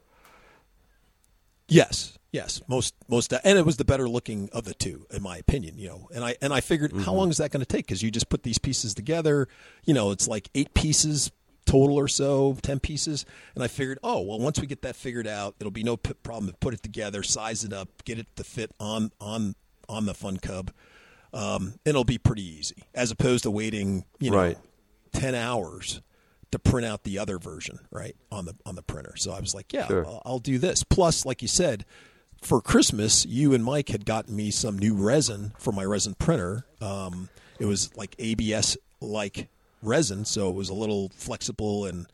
Yes, 1.68 2.18
yes, 2.32 2.60
most 2.66 2.94
most, 3.08 3.32
and 3.32 3.58
it 3.58 3.64
was 3.64 3.76
the 3.76 3.84
better 3.84 4.08
looking 4.08 4.48
of 4.52 4.64
the 4.64 4.74
two, 4.74 5.06
in 5.10 5.22
my 5.22 5.36
opinion. 5.36 5.78
You 5.78 5.88
know, 5.88 6.08
and 6.14 6.24
I 6.24 6.34
and 6.42 6.52
I 6.52 6.60
figured, 6.60 6.90
Mm-hmm. 6.92 7.02
how 7.02 7.12
long 7.14 7.30
is 7.30 7.36
that 7.36 7.50
going 7.52 7.60
to 7.60 7.66
take? 7.66 7.86
Because 7.86 8.02
you 8.02 8.10
just 8.10 8.28
put 8.28 8.42
these 8.42 8.58
pieces 8.58 8.94
together. 8.94 9.46
You 9.84 9.94
know, 9.94 10.10
it's 10.10 10.26
like 10.26 10.48
eight 10.54 10.74
pieces 10.74 11.30
total 11.64 11.96
or 11.96 12.08
so, 12.08 12.56
ten 12.62 12.80
pieces. 12.80 13.24
And 13.54 13.62
I 13.62 13.68
figured, 13.68 13.98
oh 14.02 14.20
well, 14.22 14.38
once 14.40 14.60
we 14.60 14.66
get 14.66 14.82
that 14.82 14.96
figured 14.96 15.26
out, 15.28 15.54
it'll 15.60 15.70
be 15.70 15.84
no 15.84 15.96
p- 15.96 16.14
problem 16.22 16.50
to 16.50 16.56
put 16.58 16.74
it 16.74 16.82
together, 16.82 17.22
size 17.22 17.62
it 17.64 17.72
up, 17.72 17.88
get 18.04 18.18
it 18.18 18.26
to 18.36 18.42
fit 18.44 18.72
on 18.80 19.12
on 19.20 19.54
on 19.88 20.06
the 20.06 20.14
Fun 20.14 20.38
Cub. 20.38 20.72
Um, 21.34 21.74
it'll 21.84 22.04
be 22.04 22.18
pretty 22.18 22.42
easy, 22.44 22.82
as 22.94 23.10
opposed 23.10 23.44
to 23.44 23.50
waiting, 23.50 24.04
you 24.18 24.30
know, 24.30 24.36
Right. 24.36 24.58
ten 25.12 25.34
hours 25.34 26.02
to 26.50 26.58
print 26.58 26.86
out 26.86 27.04
the 27.04 27.18
other 27.18 27.38
version, 27.38 27.78
right 27.90 28.14
on 28.30 28.44
the 28.44 28.54
on 28.66 28.74
the 28.74 28.82
printer. 28.82 29.14
So 29.16 29.32
I 29.32 29.40
was 29.40 29.54
like, 29.54 29.72
yeah, 29.72 29.86
Sure. 29.86 30.04
I'll, 30.04 30.22
I'll 30.26 30.38
do 30.38 30.58
this. 30.58 30.82
Plus, 30.84 31.24
like 31.24 31.40
you 31.40 31.48
said, 31.48 31.86
for 32.42 32.60
Christmas, 32.60 33.24
you 33.24 33.54
and 33.54 33.64
Mike 33.64 33.88
had 33.88 34.04
gotten 34.04 34.34
me 34.34 34.50
some 34.50 34.78
new 34.78 34.94
resin 34.94 35.52
for 35.58 35.72
my 35.72 35.84
resin 35.84 36.14
printer. 36.14 36.66
Um, 36.80 37.28
it 37.58 37.66
was 37.66 37.96
like 37.96 38.14
ABS 38.18 38.76
like 39.00 39.48
resin, 39.82 40.24
so 40.24 40.48
it 40.48 40.54
was 40.54 40.68
a 40.68 40.74
little 40.74 41.10
flexible 41.14 41.86
and 41.86 42.06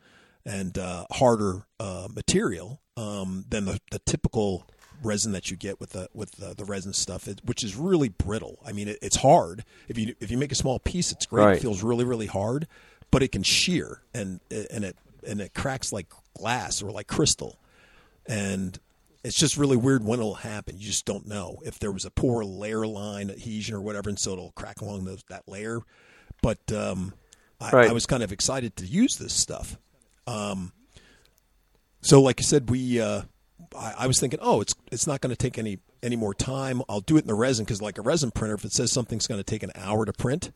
and 0.45 0.77
uh, 0.77 1.05
harder 1.11 1.63
uh, 1.79 2.07
material 2.13 2.79
um, 2.95 3.45
than 3.49 3.65
the, 3.65 3.79
the 3.91 3.99
typical 3.99 4.65
resin 5.03 5.31
that 5.31 5.51
you 5.51 5.57
get 5.57 5.79
with 5.79 5.91
the 5.91 6.07
with 6.13 6.31
the, 6.33 6.53
the 6.55 6.65
resin 6.65 6.93
stuff, 6.93 7.27
it, 7.27 7.41
which 7.45 7.63
is 7.63 7.75
really 7.75 8.09
brittle. 8.09 8.59
I 8.65 8.71
mean, 8.71 8.87
it, 8.87 8.99
it's 9.01 9.17
hard. 9.17 9.63
If 9.87 9.97
you 9.97 10.15
if 10.19 10.31
you 10.31 10.37
make 10.37 10.51
a 10.51 10.55
small 10.55 10.79
piece, 10.79 11.11
it's 11.11 11.25
great. 11.25 11.45
Right. 11.45 11.57
It 11.57 11.61
feels 11.61 11.83
really 11.83 12.05
really 12.05 12.27
hard, 12.27 12.67
but 13.11 13.23
it 13.23 13.31
can 13.31 13.43
shear 13.43 14.01
and 14.13 14.39
and 14.51 14.83
it 14.83 14.95
and 15.27 15.41
it 15.41 15.53
cracks 15.53 15.91
like 15.91 16.07
glass 16.35 16.81
or 16.81 16.91
like 16.91 17.07
crystal, 17.07 17.59
and 18.27 18.79
it's 19.23 19.37
just 19.37 19.57
really 19.57 19.77
weird 19.77 20.03
when 20.03 20.19
it'll 20.19 20.35
happen. 20.35 20.77
You 20.77 20.87
just 20.87 21.05
don't 21.05 21.27
know 21.27 21.57
if 21.65 21.79
there 21.79 21.91
was 21.91 22.05
a 22.05 22.11
poor 22.11 22.43
layer 22.43 22.87
line 22.87 23.29
adhesion 23.29 23.75
or 23.75 23.81
whatever, 23.81 24.09
and 24.09 24.17
so 24.19 24.31
it'll 24.33 24.51
crack 24.51 24.81
along 24.81 25.05
those, 25.05 25.23
that 25.29 25.47
layer. 25.47 25.81
But 26.41 26.71
um, 26.71 27.13
I, 27.59 27.71
Right. 27.71 27.89
I 27.89 27.93
was 27.93 28.05
kind 28.05 28.23
of 28.23 28.31
excited 28.31 28.75
to 28.77 28.85
use 28.85 29.17
this 29.17 29.33
stuff. 29.33 29.77
Um, 30.25 30.71
so, 32.01 32.21
like 32.21 32.39
I 32.39 32.43
said, 32.43 32.69
we 32.69 33.01
uh, 33.01 33.23
I, 33.77 33.93
I 33.99 34.07
was 34.07 34.19
thinking, 34.19 34.39
oh, 34.41 34.61
it's 34.61 34.73
it's 34.91 35.05
not 35.05 35.19
going 35.21 35.31
to 35.31 35.35
take 35.35 35.57
any 35.57 35.79
any 36.01 36.15
more 36.15 36.33
time. 36.33 36.81
I'll 36.87 37.01
do 37.01 37.17
it 37.17 37.21
in 37.21 37.27
the 37.27 37.33
resin 37.33 37.65
because, 37.65 37.81
like 37.81 37.97
a 37.97 38.01
resin 38.01 38.31
printer, 38.31 38.55
if 38.55 38.63
it 38.63 38.71
says 38.71 38.91
something's 38.91 39.27
going 39.27 39.39
to 39.39 39.43
take 39.43 39.63
an 39.63 39.71
hour 39.75 40.05
to 40.05 40.13
print, 40.13 40.51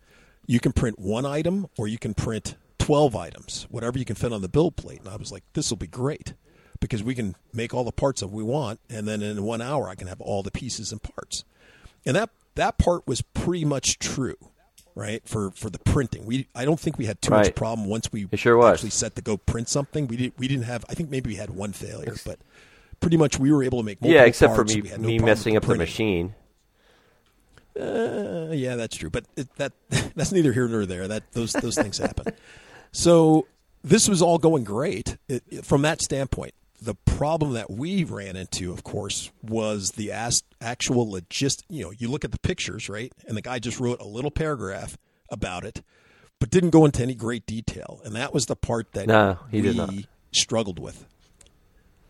you 0.47 0.61
can 0.61 0.71
print 0.71 0.97
one 0.99 1.25
item 1.25 1.67
or 1.77 1.89
you 1.89 1.97
can 1.97 2.13
print 2.13 2.55
twelve 2.79 3.13
items, 3.13 3.67
whatever 3.69 3.99
you 3.99 4.05
can 4.05 4.15
fit 4.15 4.31
on 4.31 4.41
the 4.41 4.47
build 4.47 4.77
plate. 4.77 4.99
And 4.99 5.09
I 5.09 5.17
was 5.17 5.33
like, 5.33 5.43
this 5.51 5.69
will 5.69 5.77
be 5.77 5.87
great 5.87 6.33
because 6.83 7.03
we 7.03 7.15
can 7.15 7.35
make 7.53 7.73
all 7.73 7.83
the 7.83 7.91
parts 7.91 8.21
that 8.21 8.27
we 8.27 8.43
want, 8.43 8.79
and 8.89 9.07
then 9.07 9.21
in 9.21 9.43
one 9.43 9.61
hour 9.61 9.89
I 9.89 9.95
can 9.95 10.07
have 10.07 10.21
all 10.21 10.43
the 10.43 10.51
pieces 10.51 10.91
and 10.91 11.01
parts. 11.01 11.43
And 12.05 12.15
that 12.15 12.29
that 12.55 12.77
part 12.77 13.07
was 13.07 13.21
pretty 13.21 13.65
much 13.65 13.97
true, 13.99 14.35
right? 14.95 15.21
For 15.27 15.51
for 15.51 15.69
the 15.69 15.79
printing, 15.79 16.25
we 16.25 16.47
I 16.53 16.65
don't 16.65 16.79
think 16.79 16.97
we 16.97 17.05
had 17.05 17.21
too 17.21 17.31
much 17.31 17.55
problem 17.55 17.87
once 17.87 18.11
we 18.11 18.27
It 18.31 18.37
sure 18.39 18.57
was. 18.57 18.73
actually 18.73 18.89
set 18.91 19.15
to 19.15 19.21
go 19.21 19.37
print 19.37 19.69
something. 19.69 20.07
We 20.07 20.17
did 20.17 20.33
we 20.37 20.47
didn't 20.47 20.65
have. 20.65 20.85
I 20.89 20.93
think 20.93 21.09
maybe 21.09 21.29
we 21.29 21.35
had 21.35 21.49
one 21.49 21.71
failure, 21.73 22.15
but 22.25 22.39
pretty 22.99 23.17
much 23.17 23.39
we 23.39 23.51
were 23.51 23.63
able 23.63 23.79
to 23.79 23.83
make. 23.85 23.97
yeah, 24.01 24.23
except 24.23 24.55
for 24.55 24.63
me 24.65 24.81
no 24.81 24.97
me 24.97 25.19
messing 25.19 25.57
up 25.57 25.63
the 25.63 25.75
machine. 25.75 26.35
Uh, 27.79 28.49
yeah, 28.51 28.75
that's 28.75 28.95
true, 28.95 29.09
but 29.09 29.25
it, 29.35 29.47
that 29.55 29.73
that's 30.15 30.31
neither 30.31 30.53
here 30.53 30.67
nor 30.67 30.85
there. 30.85 31.07
That 31.07 31.31
those 31.31 31.53
those 31.53 31.75
things 31.75 31.97
happen. 31.97 32.25
So 32.95 33.47
this 33.83 34.07
was 34.07 34.21
all 34.21 34.37
going 34.37 34.63
great 34.65 35.17
it, 35.27 35.41
it- 35.49 35.65
from 35.65 35.81
that 35.81 35.99
standpoint. 35.99 36.53
The 36.83 36.95
problem 36.95 37.53
that 37.53 37.69
we 37.71 38.03
ran 38.03 38.35
into, 38.35 38.71
of 38.73 38.83
course, 38.83 39.31
was 39.41 39.91
the 39.91 40.11
as, 40.11 40.43
actual 40.59 41.09
logist. 41.09 41.63
You 41.69 41.85
know, 41.85 41.91
you 41.91 42.09
look 42.09 42.25
at 42.25 42.31
the 42.31 42.39
pictures, 42.39 42.89
right, 42.89 43.13
and 43.27 43.37
the 43.37 43.41
guy 43.41 43.59
just 43.59 43.79
wrote 43.79 44.01
a 44.01 44.07
little 44.07 44.31
paragraph 44.31 44.97
about 45.29 45.63
it, 45.65 45.81
but 46.39 46.49
didn't 46.49 46.71
go 46.71 46.83
into 46.85 47.01
any 47.01 47.15
great 47.15 47.45
detail, 47.45 48.01
and 48.03 48.15
that 48.15 48.33
was 48.33 48.47
the 48.47 48.55
part 48.55 48.91
that 48.93 49.07
No, 49.07 49.37
he 49.49 49.61
we 49.61 49.67
did 49.69 49.77
not. 49.77 49.93
struggled 50.31 50.79
with 50.79 51.05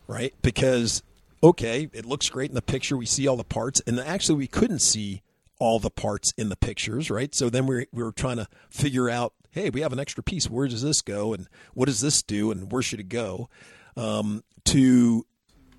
right? 0.07 0.33
Because 0.41 1.03
okay, 1.41 1.89
it 1.93 2.05
looks 2.05 2.29
great 2.29 2.49
in 2.49 2.55
the 2.55 2.61
picture. 2.61 2.97
We 2.97 3.05
see 3.05 3.27
all 3.27 3.37
the 3.37 3.43
parts, 3.43 3.81
and 3.85 3.99
actually, 3.99 4.37
we 4.37 4.47
couldn't 4.47 4.79
see 4.79 5.21
all 5.59 5.79
the 5.79 5.89
parts 5.91 6.33
in 6.37 6.49
the 6.49 6.55
pictures, 6.55 7.09
right? 7.11 7.33
So 7.35 7.49
then 7.49 7.65
we 7.65 7.87
we 7.91 8.03
were 8.03 8.11
trying 8.11 8.37
to 8.37 8.47
figure 8.69 9.09
out 9.09 9.33
hey, 9.51 9.69
we 9.69 9.81
have 9.81 9.93
an 9.93 9.99
extra 9.99 10.23
piece. 10.23 10.49
Where 10.49 10.67
does 10.67 10.81
this 10.81 11.01
go? 11.01 11.31
And 11.31 11.47
what 11.75 11.85
does 11.85 12.01
this 12.01 12.23
do? 12.23 12.49
And 12.49 12.71
where 12.71 12.81
should 12.81 12.99
it 12.99 13.07
go? 13.09 13.49
Um, 13.95 14.43
to 14.65 15.25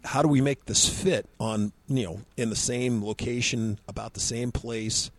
how 0.04 0.22
do 0.22 0.28
we 0.28 0.40
make 0.40 0.66
this 0.66 0.88
fit 0.88 1.26
on 1.40 1.72
you 1.88 2.04
know 2.04 2.20
in 2.36 2.50
the 2.50 2.56
same 2.56 3.04
location 3.04 3.78
about 3.88 4.14
the 4.14 4.20
same 4.20 4.52
place? 4.52 5.10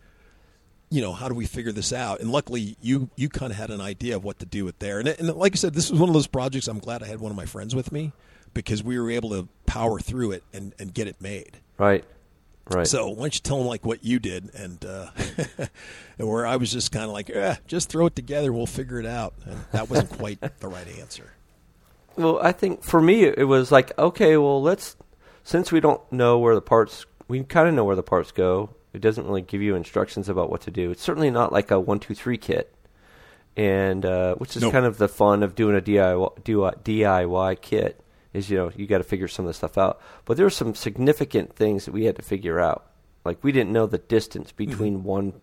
You 0.89 1.01
know 1.01 1.13
how 1.13 1.27
do 1.27 1.35
we 1.35 1.45
figure 1.45 1.71
this 1.71 1.91
out? 1.91 2.19
And 2.19 2.31
luckily 2.31 2.77
you 2.81 3.09
you 3.15 3.29
kind 3.29 3.51
of 3.51 3.57
had 3.57 3.71
an 3.71 3.81
idea 3.81 4.15
of 4.15 4.23
what 4.23 4.39
to 4.39 4.45
do 4.45 4.65
with 4.65 4.79
there. 4.79 4.99
And, 4.99 5.07
and 5.07 5.33
like 5.35 5.53
i 5.53 5.55
said 5.55 5.73
this 5.73 5.89
was 5.89 5.99
one 5.99 6.09
of 6.09 6.13
those 6.13 6.27
projects 6.27 6.67
i'm 6.67 6.79
glad 6.79 7.01
i 7.03 7.07
had 7.07 7.19
one 7.19 7.31
of 7.31 7.37
my 7.37 7.45
friends 7.45 7.75
with 7.75 7.91
me 7.91 8.13
because 8.53 8.83
we 8.83 8.97
were 8.99 9.11
able 9.11 9.29
to 9.31 9.47
power 9.65 9.99
through 9.99 10.31
it 10.31 10.43
and, 10.53 10.73
and 10.79 10.93
get 10.93 11.07
it 11.07 11.21
made. 11.21 11.59
Right. 11.77 12.05
Right. 12.67 12.87
So 12.87 13.09
why 13.09 13.15
don't 13.15 13.35
you 13.35 13.41
tell 13.41 13.59
them 13.59 13.67
like 13.67 13.85
what 13.85 14.03
you 14.03 14.17
did 14.17 14.49
and 14.55 14.83
uh, 14.83 15.11
where 16.17 16.47
i 16.47 16.55
was 16.55 16.71
just 16.71 16.91
kind 16.91 17.05
of 17.05 17.11
like 17.11 17.29
eh, 17.29 17.55
just 17.67 17.89
throw 17.89 18.07
it 18.07 18.15
together 18.15 18.51
we'll 18.51 18.65
figure 18.65 18.99
it 18.99 19.05
out. 19.05 19.35
And 19.45 19.59
that 19.71 19.87
wasn't 19.87 20.09
quite 20.09 20.39
the 20.59 20.67
right 20.67 20.87
answer 20.99 21.34
well, 22.17 22.39
I 22.41 22.51
think 22.51 22.83
for 22.83 23.01
me 23.01 23.23
it 23.23 23.47
was 23.47 23.71
like, 23.71 23.97
okay, 23.97 24.37
well, 24.37 24.61
let's 24.61 24.95
since 25.43 25.71
we 25.71 25.79
don't 25.79 26.01
know 26.11 26.39
where 26.39 26.55
the 26.55 26.61
parts, 26.61 27.05
we 27.27 27.43
kind 27.43 27.67
of 27.67 27.73
know 27.73 27.83
where 27.83 27.95
the 27.95 28.03
parts 28.03 28.31
go. 28.31 28.71
It 28.93 29.01
doesn't 29.01 29.25
really 29.25 29.41
give 29.41 29.61
you 29.61 29.75
instructions 29.75 30.27
about 30.27 30.49
what 30.49 30.61
to 30.61 30.71
do. 30.71 30.91
It's 30.91 31.03
certainly 31.03 31.29
not 31.29 31.53
like 31.53 31.69
a 31.71 31.79
one, 31.79 31.99
two, 31.99 32.15
three 32.15 32.37
kit, 32.37 32.73
and 33.55 34.05
uh, 34.05 34.35
which 34.35 34.55
is 34.55 34.63
nope. 34.63 34.71
kind 34.71 34.85
of 34.85 34.97
the 34.97 35.07
fun 35.07 35.43
of 35.43 35.53
doing 35.53 35.77
a 35.77 35.81
DIY, 35.81 36.43
DIY 36.43 37.61
kit. 37.61 38.01
Is 38.33 38.49
you 38.49 38.57
know 38.57 38.71
you 38.75 38.87
got 38.87 38.97
to 38.97 39.03
figure 39.03 39.27
some 39.27 39.45
of 39.45 39.49
the 39.49 39.53
stuff 39.53 39.77
out. 39.77 40.01
But 40.25 40.37
there 40.37 40.45
were 40.45 40.49
some 40.49 40.75
significant 40.75 41.55
things 41.55 41.85
that 41.85 41.93
we 41.93 42.05
had 42.05 42.15
to 42.15 42.21
figure 42.21 42.59
out. 42.59 42.85
Like 43.23 43.43
we 43.43 43.51
didn't 43.51 43.71
know 43.71 43.85
the 43.85 43.97
distance 43.97 44.51
mm-hmm. 44.51 44.69
between 44.71 44.97
mm-hmm. 44.97 45.07
one 45.07 45.33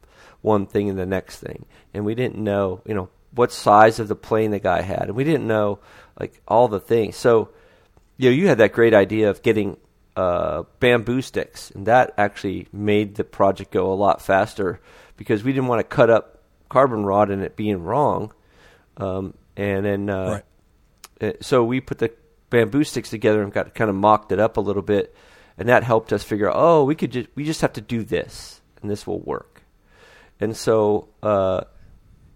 one 0.41 0.67
thing 0.67 0.91
and 0.91 0.99
the 0.99 1.07
next 1.07 1.39
thing, 1.39 1.65
and 1.95 2.05
we 2.05 2.15
didn't 2.15 2.43
know 2.43 2.81
you 2.85 2.95
know 2.95 3.09
what 3.35 3.53
size 3.53 3.99
of 3.99 4.09
the 4.09 4.15
plane 4.15 4.51
the 4.51 4.59
guy 4.59 4.83
had, 4.83 5.05
and 5.05 5.15
we 5.15 5.25
didn't 5.25 5.47
know 5.47 5.79
like 6.19 6.41
all 6.47 6.69
the 6.69 6.81
things. 6.81 7.17
So, 7.17 7.51
you 8.17 8.31
know, 8.31 8.37
you 8.37 8.49
had 8.49 8.59
that 8.59 8.73
great 8.73 8.95
idea 8.95 9.31
of 9.31 9.43
getting 9.43 9.77
uh, 10.17 10.65
bamboo 10.81 11.23
sticks, 11.23 11.71
and 11.71 11.87
that 11.87 12.15
actually 12.19 12.69
made 12.73 13.15
the 13.15 13.25
project 13.25 13.71
go 13.71 13.93
a 13.93 13.95
lot 13.95 14.21
faster 14.21 14.81
because 15.17 15.43
we 15.43 15.53
didn't 15.53 15.69
want 15.69 15.81
to 15.81 15.85
cut 15.85 16.11
up 16.11 16.43
carbon 16.69 17.05
rod 17.05 17.31
and 17.31 17.43
it 17.43 17.57
being 17.57 17.83
wrong. 17.83 18.33
Um, 18.97 19.35
and 19.57 19.85
then, 19.85 20.11
uh, 20.11 20.43
right. 21.21 21.31
Uh, 21.31 21.33
so 21.41 21.65
we 21.65 21.81
put 21.81 21.99
the 21.99 22.13
bamboo 22.51 22.85
sticks 22.85 23.11
together 23.11 23.43
and 23.43 23.53
got 23.53 23.75
kind 23.75 23.89
of 23.89 23.97
mocked 23.97 24.33
it 24.33 24.39
up 24.39 24.57
a 24.57 24.61
little 24.61 24.83
bit, 24.83 25.15
and 25.57 25.69
that 25.69 25.85
helped 25.85 26.13
us 26.13 26.23
figure 26.23 26.49
out, 26.49 26.57
oh, 26.57 26.85
we 26.85 26.95
could 26.95 27.13
just 27.13 27.29
we 27.35 27.45
just 27.45 27.61
have 27.61 27.73
to 27.75 27.81
do 27.81 28.03
this, 28.03 28.61
and 28.81 28.91
this 28.91 29.07
will 29.07 29.21
work. 29.21 29.63
And 30.41 30.57
so, 30.57 31.09
uh, 31.23 31.63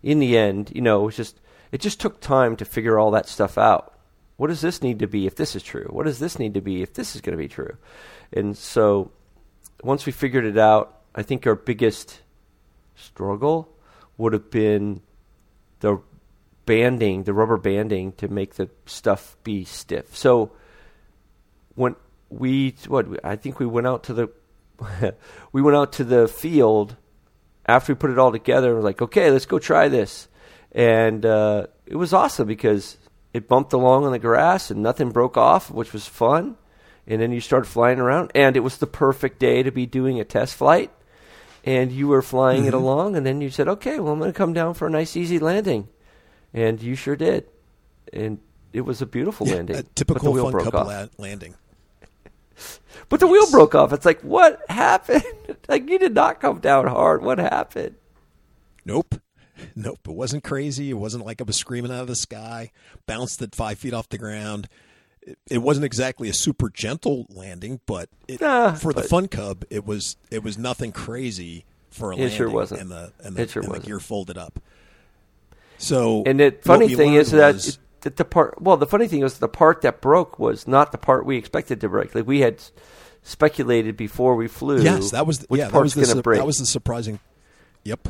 in 0.07 0.21
the 0.21 0.39
end, 0.39 0.71
you 0.73 0.81
know, 0.81 1.09
it 1.09 1.17
just 1.17 1.41
it 1.73 1.81
just 1.81 2.01
took 2.01 2.21
time 2.21 2.55
to 2.57 2.65
figure 2.65 2.97
all 2.97 3.11
that 3.11 3.29
stuff 3.29 3.59
out. 3.59 3.99
What 4.37 4.47
does 4.47 4.61
this 4.61 4.81
need 4.81 5.01
to 5.01 5.09
be 5.09 5.27
if 5.27 5.35
this 5.35 5.57
is 5.57 5.65
true? 5.65 5.89
What 5.91 6.07
does 6.07 6.21
this 6.21 6.39
need 6.39 6.55
to 6.55 6.61
be 6.61 6.81
if 6.81 6.95
this 6.95 7.17
is 7.17 7.21
going 7.21 7.37
to 7.37 7.43
be 7.43 7.49
true? 7.49 7.77
And 8.33 8.57
so 8.57 9.11
once 9.83 10.07
we 10.07 10.13
figured 10.13 10.45
it 10.45 10.57
out, 10.57 11.01
I 11.13 11.23
think 11.23 11.45
our 11.45 11.57
biggest 11.57 12.21
struggle 12.95 13.69
would 14.17 14.33
have 14.33 14.49
been 14.49 15.03
the 15.81 16.01
banding, 16.67 17.25
the 17.25 17.35
rubber 17.35 17.57
banding 17.57 18.13
to 18.13 18.29
make 18.29 18.55
the 18.55 18.71
stuff 18.87 19.37
be 19.43 19.65
stiff. 19.65 20.17
So 20.17 20.53
when 21.75 21.97
we 22.31 22.77
what 22.87 23.09
I 23.25 23.35
think 23.35 23.59
we 23.59 23.67
went 23.67 23.89
out 23.89 24.05
to 24.05 24.15
the 24.15 24.31
we 25.51 25.63
went 25.63 25.77
out 25.77 25.93
to 25.95 26.05
the 26.05 26.29
field 26.29 26.97
after 27.67 27.93
we 27.93 27.99
put 27.99 28.11
it 28.11 28.19
all 28.19 28.33
together. 28.33 28.75
We're 28.75 28.81
like, 28.81 29.03
okay, 29.03 29.31
let's 29.31 29.47
go 29.47 29.59
try 29.59 29.89
this 29.89 30.29
and 30.77 31.25
uh, 31.25 31.67
it 31.87 31.97
was 31.97 32.13
awesome 32.13 32.47
because 32.47 32.99
it 33.33 33.49
bumped 33.49 33.73
along 33.73 34.05
on 34.05 34.13
the 34.13 34.19
grass 34.19 34.71
and 34.71 34.83
nothing 34.83 35.11
broke 35.11 35.39
off, 35.39 35.71
which 35.71 35.93
was 35.95 36.07
fun. 36.07 36.57
And 37.07 37.21
then 37.21 37.33
you 37.33 37.41
started 37.41 37.67
flying 37.67 37.99
around, 37.99 38.33
and 38.35 38.57
it 38.57 38.61
was 38.61 38.79
the 38.79 38.87
perfect 38.87 39.39
day 39.39 39.63
to 39.63 39.71
be 39.71 39.87
doing 39.87 40.21
a 40.21 40.25
test 40.25 40.57
flight. 40.57 40.91
And 41.65 41.91
you 41.93 42.09
were 42.09 42.21
flying 42.21 42.63
mm-hmm. 42.63 42.69
it 42.69 42.75
along, 42.75 43.17
and 43.17 43.25
then 43.25 43.41
you 43.41 43.49
said, 43.49 43.69
"Okay, 43.69 43.99
well, 44.01 44.13
I'm 44.13 44.19
going 44.19 44.33
to 44.33 44.37
come 44.37 44.53
down 44.53 44.75
for 44.75 44.87
a 44.87 44.91
nice, 44.91 45.17
easy 45.17 45.39
landing," 45.39 45.89
and 46.53 46.83
you 46.83 46.97
sure 46.97 47.15
did. 47.15 47.47
And 48.13 48.41
it 48.73 48.81
was 48.83 49.03
a 49.03 49.07
beautiful 49.07 49.47
yeah, 49.47 49.55
landing. 49.55 49.77
A 49.77 49.83
typical 49.83 50.35
Fun 50.35 50.65
Cub 50.65 50.75
la- 50.75 51.07
landing. 51.17 51.55
But 53.09 53.21
the 53.21 53.27
wheel 53.27 53.51
broke 53.51 53.75
off. 53.75 53.93
It's 53.93 54.07
like, 54.07 54.21
what 54.23 54.61
happened? 54.69 55.25
like 55.69 55.89
you 55.89 55.99
did 55.99 56.15
not 56.15 56.41
come 56.41 56.61
down 56.61 56.87
hard. 56.87 57.23
What 57.23 57.39
happened? 57.39 57.97
Nope. 58.85 59.17
Nope, 59.75 60.01
it 60.05 60.15
wasn't 60.15 60.45
crazy. 60.45 60.91
It 60.91 60.95
wasn't 60.95 61.25
like 61.25 61.41
I 61.41 61.45
was 61.45 61.57
screaming 61.57 61.91
out 61.91 62.03
of 62.03 62.09
the 62.09 62.17
sky, 62.17 62.73
bounced 63.07 63.41
at 63.41 63.55
five 63.55 63.79
feet 63.79 63.95
off 63.95 64.09
the 64.09 64.19
ground. 64.19 64.69
It, 65.23 65.39
it 65.51 65.59
wasn't 65.59 65.87
exactly 65.87 66.29
a 66.29 66.35
super 66.35 66.69
gentle 66.69 67.27
landing, 67.31 67.81
but 67.87 68.11
it, 68.29 68.43
ah, 68.43 68.75
for 68.75 68.93
but 68.93 69.03
the 69.03 69.09
Fun 69.09 69.29
Cub, 69.29 69.65
it 69.71 69.87
was 69.87 70.17
it 70.31 70.43
was 70.43 70.59
nothing 70.59 70.93
crazy 70.93 71.65
for 71.91 72.11
a 72.11 72.17
landing. 72.17 72.35
It 72.35 72.37
sure 72.37 72.51
wasn't. 72.51 72.83
And 72.83 72.91
the 72.91 73.13
and 73.21 73.37
the, 73.37 73.43
it 73.43 73.51
sure 73.51 73.63
and 73.63 73.75
the 73.75 73.81
gear 73.81 73.99
folded 73.99 74.37
up. 74.37 74.61
So 75.79 76.23
and 76.27 76.39
the 76.39 76.55
funny 76.63 76.95
thing 76.95 77.15
is 77.15 77.31
that. 77.31 77.79
The 78.01 78.25
part 78.25 78.61
well 78.61 78.77
the 78.77 78.87
funny 78.87 79.09
thing 79.09 79.21
was 79.21 79.39
the 79.39 79.49
part 79.49 79.83
that 79.83 80.01
broke 80.01 80.39
was 80.39 80.69
not 80.69 80.93
the 80.93 80.99
part 80.99 81.27
we 81.27 81.37
expected 81.37 81.81
to 81.81 81.89
break 81.89 82.15
like 82.15 82.27
we 82.27 82.41
had 82.41 82.63
speculated 83.23 83.97
before 83.97 84.37
we 84.37 84.47
flew 84.47 84.81
yes 84.81 85.11
that 85.11 85.27
was 85.27 85.41
the, 85.41 85.57
yeah, 85.57 85.69
that 85.69 85.83
was 85.83 85.95
the, 85.95 86.05
su- 86.05 86.23
break. 86.23 86.39
that 86.39 86.47
was 86.47 86.59
the 86.59 86.67
surprising 86.67 87.19
yep 87.83 88.09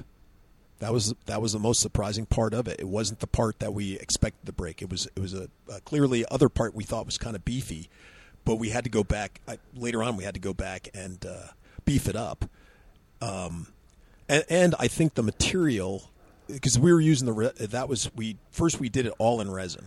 that 0.79 0.93
was 0.93 1.15
that 1.25 1.41
was 1.41 1.53
the 1.53 1.59
most 1.59 1.81
surprising 1.81 2.27
part 2.27 2.53
of 2.53 2.69
it. 2.69 2.79
It 2.79 2.89
wasn't 2.89 3.21
the 3.21 3.27
part 3.27 3.61
that 3.61 3.73
we 3.73 3.95
expected 3.95 4.47
to 4.47 4.53
break. 4.53 4.83
It 4.83 4.91
was 4.91 5.07
it 5.17 5.21
was 5.21 5.33
a, 5.33 5.49
a 5.73 5.81
clearly 5.81 6.25
other 6.31 6.49
part 6.49 6.75
we 6.75 6.85
thought 6.85 7.07
was 7.07 7.19
kind 7.19 7.35
of 7.35 7.45
beefy, 7.45 7.89
but 8.45 8.57
we 8.57 8.71
had 8.71 8.85
to 8.85 8.91
go 8.91 9.03
back 9.03 9.41
I, 9.49 9.59
later 9.75 10.03
on. 10.03 10.17
We 10.17 10.25
had 10.25 10.35
to 10.35 10.41
go 10.41 10.53
back 10.53 10.89
and 10.95 11.25
uh, 11.25 11.49
beef 11.85 12.09
it 12.09 12.17
up. 12.17 12.45
Um, 13.23 13.69
and, 14.29 14.45
and 14.51 14.75
I 14.79 14.89
think 14.89 15.15
the 15.15 15.23
material 15.23 16.11
because 16.47 16.79
we 16.79 16.93
were 16.93 17.01
using 17.01 17.27
the 17.27 17.33
re- 17.33 17.53
that 17.59 17.89
was 17.89 18.11
we 18.15 18.37
first 18.51 18.81
we 18.81 18.89
did 18.89 19.07
it 19.07 19.15
all 19.19 19.41
in 19.41 19.51
resin, 19.51 19.87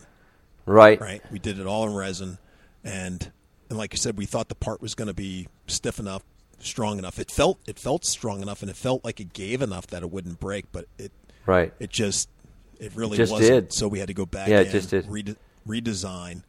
right? 0.66 1.00
Right. 1.00 1.22
We 1.30 1.38
did 1.38 1.58
it 1.58 1.66
all 1.66 1.86
in 1.86 1.94
resin, 1.94 2.38
and 2.84 3.30
and 3.68 3.78
like 3.78 3.94
I 3.94 3.96
said, 3.96 4.16
we 4.18 4.26
thought 4.26 4.48
the 4.48 4.54
part 4.54 4.80
was 4.80 4.94
going 4.94 5.08
to 5.08 5.14
be 5.14 5.48
stiff 5.66 5.98
enough 5.98 6.22
strong 6.62 6.98
enough. 6.98 7.18
It 7.18 7.30
felt 7.30 7.58
it 7.66 7.78
felt 7.78 8.04
strong 8.04 8.42
enough, 8.42 8.62
and 8.62 8.70
it 8.70 8.76
felt 8.76 9.04
like 9.04 9.20
it 9.20 9.32
gave 9.32 9.62
enough 9.62 9.86
that 9.88 10.02
it 10.02 10.10
wouldn't 10.10 10.40
break. 10.40 10.70
But 10.72 10.86
it 10.98 11.12
right 11.46 11.72
it 11.78 11.90
just 11.90 12.28
it 12.78 12.92
really 12.94 13.16
just 13.16 13.32
wasn't. 13.32 13.50
Did. 13.50 13.72
So 13.72 13.88
we 13.88 13.98
had 13.98 14.08
to 14.08 14.14
go 14.14 14.26
back. 14.26 14.48
Yeah, 14.48 14.60
it 14.60 14.70
just 14.70 14.90
did. 14.90 15.06
Rede- 15.08 15.36
redesign, 15.66 16.42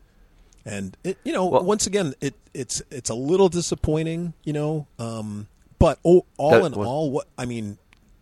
and 0.65 0.95
it 1.03 1.17
you 1.23 1.33
know 1.33 1.47
well, 1.47 1.63
once 1.63 1.87
again 1.87 2.13
it 2.21 2.35
it's 2.53 2.81
it's 2.91 3.09
a 3.09 3.15
little 3.15 3.49
disappointing, 3.49 4.33
you 4.43 4.53
know. 4.53 4.87
Um, 4.99 5.47
but 5.79 5.97
all, 6.03 6.27
all 6.37 6.63
in 6.65 6.73
was, 6.73 6.87
all, 6.87 7.09
what 7.09 7.27
I 7.37 7.45
mean, 7.45 7.79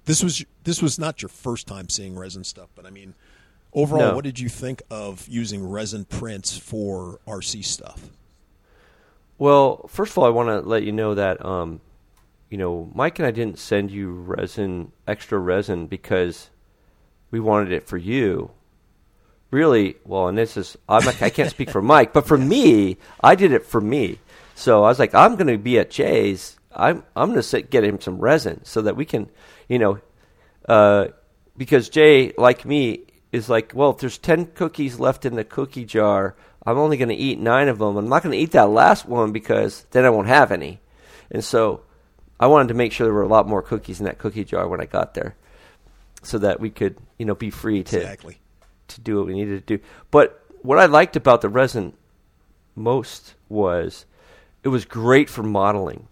this 0.10 0.24
was 0.24 0.44
this 0.64 0.82
was 0.82 0.98
not 0.98 1.22
your 1.22 1.30
first 1.30 1.68
time 1.68 1.88
seeing 1.88 2.18
resin 2.18 2.44
stuff, 2.44 2.70
but 2.76 2.86
I 2.86 2.90
mean. 2.90 3.14
Overall, 3.72 4.00
no. 4.00 4.16
what 4.16 4.24
did 4.24 4.40
you 4.40 4.50
think 4.50 4.82
of 4.90 5.28
using 5.28 5.64
resin 5.70 6.04
prints 6.04 6.58
for 6.58 7.20
RC 7.28 7.64
stuff? 7.64 8.10
Well, 9.38 9.88
first 9.88 10.12
of 10.12 10.18
all, 10.18 10.26
I 10.26 10.30
want 10.30 10.50
to 10.50 10.68
let 10.68 10.82
you 10.82 10.92
know 10.92 11.14
that 11.14 11.46
um, 11.46 11.80
you 12.50 12.58
know 12.58 12.90
Mike 12.96 13.20
and 13.20 13.28
I 13.28 13.32
didn't 13.32 13.60
send 13.60 13.92
you 13.92 14.10
resin, 14.10 14.92
extra 15.08 15.38
resin, 15.38 15.86
because 15.86 16.50
we 17.30 17.40
wanted 17.40 17.72
it 17.72 17.88
for 17.88 17.98
you. 17.98 18.50
Really, 19.52 19.98
well, 20.04 20.28
and 20.28 20.36
this 20.36 20.58
is 20.58 20.76
I'm 20.90 21.08
I 21.08 21.30
can't 21.30 21.52
speak 21.52 21.70
for 21.70 21.82
Mike, 21.84 22.12
but 22.12 22.26
for 22.26 22.40
me, 22.40 22.98
I 23.24 23.36
did 23.36 23.52
it 23.52 23.68
for 23.68 23.80
me. 23.80 24.18
So 24.56 24.84
I 24.84 24.88
was 24.88 24.98
like, 24.98 25.14
I'm 25.14 25.36
going 25.36 25.46
to 25.46 25.60
be 25.60 25.78
at 25.78 25.92
Jay's. 25.92 26.59
I'm 26.80 27.04
I'm 27.16 27.32
going 27.32 27.42
to 27.42 27.62
get 27.62 27.84
him 27.84 28.00
some 28.00 28.20
resin 28.20 28.64
so 28.64 28.82
that 28.84 28.96
we 28.96 29.06
can, 29.06 29.30
you 29.68 29.80
know, 29.80 30.00
uh, 30.68 31.08
because 31.58 31.90
Jay, 31.90 32.34
like 32.38 32.66
me, 32.66 33.02
is 33.32 33.50
like, 33.50 33.74
well, 33.76 33.92
if 33.92 33.98
there's 33.98 34.18
ten 34.18 34.46
cookies 34.46 35.00
left 35.00 35.26
in 35.26 35.36
the 35.36 35.44
cookie 35.44 35.86
jar, 35.86 36.36
I'm 36.66 36.78
only 36.78 36.98
going 36.98 37.10
to 37.10 37.16
eat 37.16 37.40
nine 37.40 37.68
of 37.68 37.80
them. 37.80 37.98
I'm 37.98 38.10
not 38.10 38.24
going 38.24 38.34
to 38.34 38.42
eat 38.42 38.52
that 38.52 38.70
last 38.70 39.06
one 39.06 39.32
because 39.32 39.86
then 39.92 40.06
I 40.06 40.10
won't 40.10 40.28
have 40.28 40.52
any. 40.52 40.80
And 41.32 41.44
so 41.44 41.82
I 42.40 42.48
wanted 42.48 42.70
to 42.70 42.74
make 42.74 42.92
sure 42.92 43.06
there 43.06 43.14
were 43.14 43.22
a 43.22 43.28
lot 43.28 43.48
more 43.48 43.62
cookies 43.62 44.00
in 44.00 44.06
that 44.06 44.18
cookie 44.18 44.46
jar 44.46 44.68
when 44.68 44.82
I 44.82 44.86
got 44.86 45.14
there, 45.14 45.36
so 46.24 46.38
that 46.40 46.60
we 46.60 46.70
could, 46.70 46.98
you 47.18 47.26
know, 47.26 47.36
be 47.36 47.50
free 47.50 47.84
to 47.84 47.98
exactly. 47.98 48.40
to 48.88 49.02
do 49.02 49.18
what 49.18 49.28
we 49.28 49.34
needed 49.34 49.68
to 49.68 49.78
do. 49.78 49.84
But 50.12 50.44
what 50.62 50.80
I 50.80 50.86
liked 50.86 51.16
about 51.16 51.42
the 51.42 51.50
resin 51.50 51.94
most 52.76 53.36
was 53.48 54.06
it 54.64 54.70
was 54.70 54.86
great 54.86 55.30
for 55.30 55.44
modeling 55.44 56.08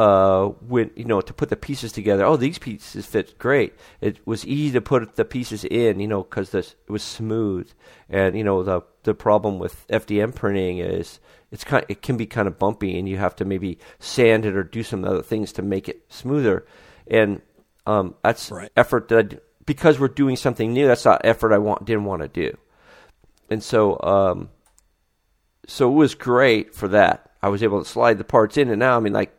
uh, 0.00 0.46
when 0.66 0.90
you 0.96 1.04
know 1.04 1.20
to 1.20 1.34
put 1.34 1.50
the 1.50 1.56
pieces 1.56 1.92
together. 1.92 2.24
Oh, 2.24 2.36
these 2.36 2.58
pieces 2.58 3.04
fit 3.04 3.38
great. 3.38 3.74
It 4.00 4.26
was 4.26 4.46
easy 4.46 4.72
to 4.72 4.80
put 4.80 5.16
the 5.16 5.26
pieces 5.26 5.62
in, 5.64 6.00
you 6.00 6.08
know, 6.08 6.22
because 6.22 6.54
it 6.54 6.74
was 6.88 7.02
smooth. 7.02 7.70
And 8.08 8.34
you 8.34 8.42
know 8.42 8.62
the 8.62 8.80
the 9.02 9.12
problem 9.12 9.58
with 9.58 9.86
FDM 9.88 10.34
printing 10.34 10.78
is 10.78 11.20
it's 11.50 11.64
kind 11.64 11.84
it 11.90 12.00
can 12.00 12.16
be 12.16 12.24
kind 12.24 12.48
of 12.48 12.58
bumpy, 12.58 12.98
and 12.98 13.06
you 13.06 13.18
have 13.18 13.36
to 13.36 13.44
maybe 13.44 13.78
sand 13.98 14.46
it 14.46 14.56
or 14.56 14.62
do 14.62 14.82
some 14.82 15.04
other 15.04 15.20
things 15.20 15.52
to 15.52 15.62
make 15.62 15.86
it 15.86 16.02
smoother. 16.08 16.64
And 17.06 17.42
um, 17.84 18.14
that's 18.22 18.50
right. 18.50 18.72
effort 18.78 19.08
that 19.08 19.34
i 19.34 19.38
because 19.66 20.00
we're 20.00 20.08
doing 20.08 20.36
something 20.36 20.72
new, 20.72 20.86
that's 20.86 21.04
not 21.04 21.20
effort 21.24 21.52
I 21.52 21.58
want 21.58 21.84
didn't 21.84 22.06
want 22.06 22.22
to 22.22 22.28
do. 22.28 22.56
And 23.50 23.62
so 23.62 24.00
um, 24.02 24.48
so 25.66 25.90
it 25.90 25.94
was 25.94 26.14
great 26.14 26.74
for 26.74 26.88
that. 26.88 27.32
I 27.42 27.50
was 27.50 27.62
able 27.62 27.84
to 27.84 27.88
slide 27.88 28.16
the 28.16 28.24
parts 28.24 28.56
in 28.56 28.70
and 28.70 28.78
now 28.78 28.96
I 28.96 29.00
mean 29.00 29.12
like 29.12 29.36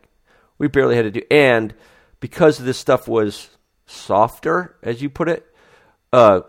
we 0.62 0.68
barely 0.68 0.94
had 0.94 1.02
to 1.02 1.10
do 1.10 1.22
and 1.28 1.74
because 2.20 2.56
this 2.56 2.78
stuff 2.78 3.08
was 3.08 3.48
softer, 3.86 4.76
as 4.80 5.02
you 5.02 5.10
put 5.10 5.28
it, 5.28 5.44
uh, 6.12 6.42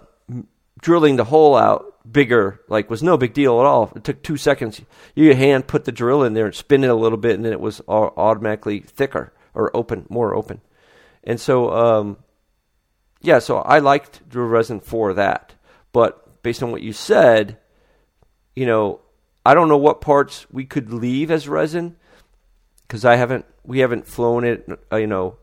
drilling 0.79 1.15
the 1.15 1.23
hole 1.23 1.55
out 1.57 1.95
bigger 2.09 2.61
like 2.67 2.91
was 2.91 3.01
no 3.01 3.17
big 3.17 3.33
deal 3.33 3.59
at 3.59 3.65
all. 3.65 3.91
It 3.95 4.03
took 4.03 4.21
two 4.21 4.37
seconds. 4.37 4.79
You 5.15 5.33
hand 5.33 5.65
put 5.65 5.85
the 5.85 5.91
drill 5.91 6.21
in 6.21 6.35
there 6.35 6.45
and 6.45 6.53
spin 6.53 6.83
it 6.83 6.91
a 6.91 6.95
little 6.95 7.17
bit, 7.17 7.33
and 7.33 7.43
then 7.43 7.53
it 7.53 7.59
was 7.59 7.81
automatically 7.87 8.81
thicker 8.81 9.33
or 9.55 9.75
open, 9.75 10.05
more 10.09 10.35
open. 10.35 10.61
And 11.23 11.41
so, 11.41 11.73
um, 11.73 12.17
yeah, 13.19 13.39
so 13.39 13.57
I 13.57 13.79
liked 13.79 14.29
drill 14.29 14.47
resin 14.47 14.79
for 14.79 15.15
that. 15.15 15.55
But 15.91 16.43
based 16.43 16.61
on 16.61 16.71
what 16.71 16.83
you 16.83 16.93
said, 16.93 17.57
you 18.55 18.67
know, 18.67 18.99
I 19.43 19.55
don't 19.55 19.69
know 19.69 19.77
what 19.77 20.01
parts 20.01 20.45
we 20.51 20.65
could 20.65 20.93
leave 20.93 21.31
as 21.31 21.47
resin 21.47 21.95
because 22.87 23.05
I 23.05 23.15
haven't, 23.15 23.45
we 23.63 23.79
haven't 23.79 24.07
flown 24.07 24.43
it, 24.43 24.67
uh, 24.91 24.95
you 24.97 25.07
know, 25.07 25.37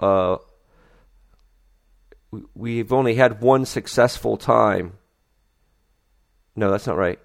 uh, 0.00 0.36
we've 2.54 2.92
only 2.92 3.14
had 3.14 3.40
one 3.40 3.64
successful 3.64 4.36
time. 4.36 4.94
No, 6.56 6.70
that's 6.70 6.86
not 6.86 6.96
right. 6.96 7.18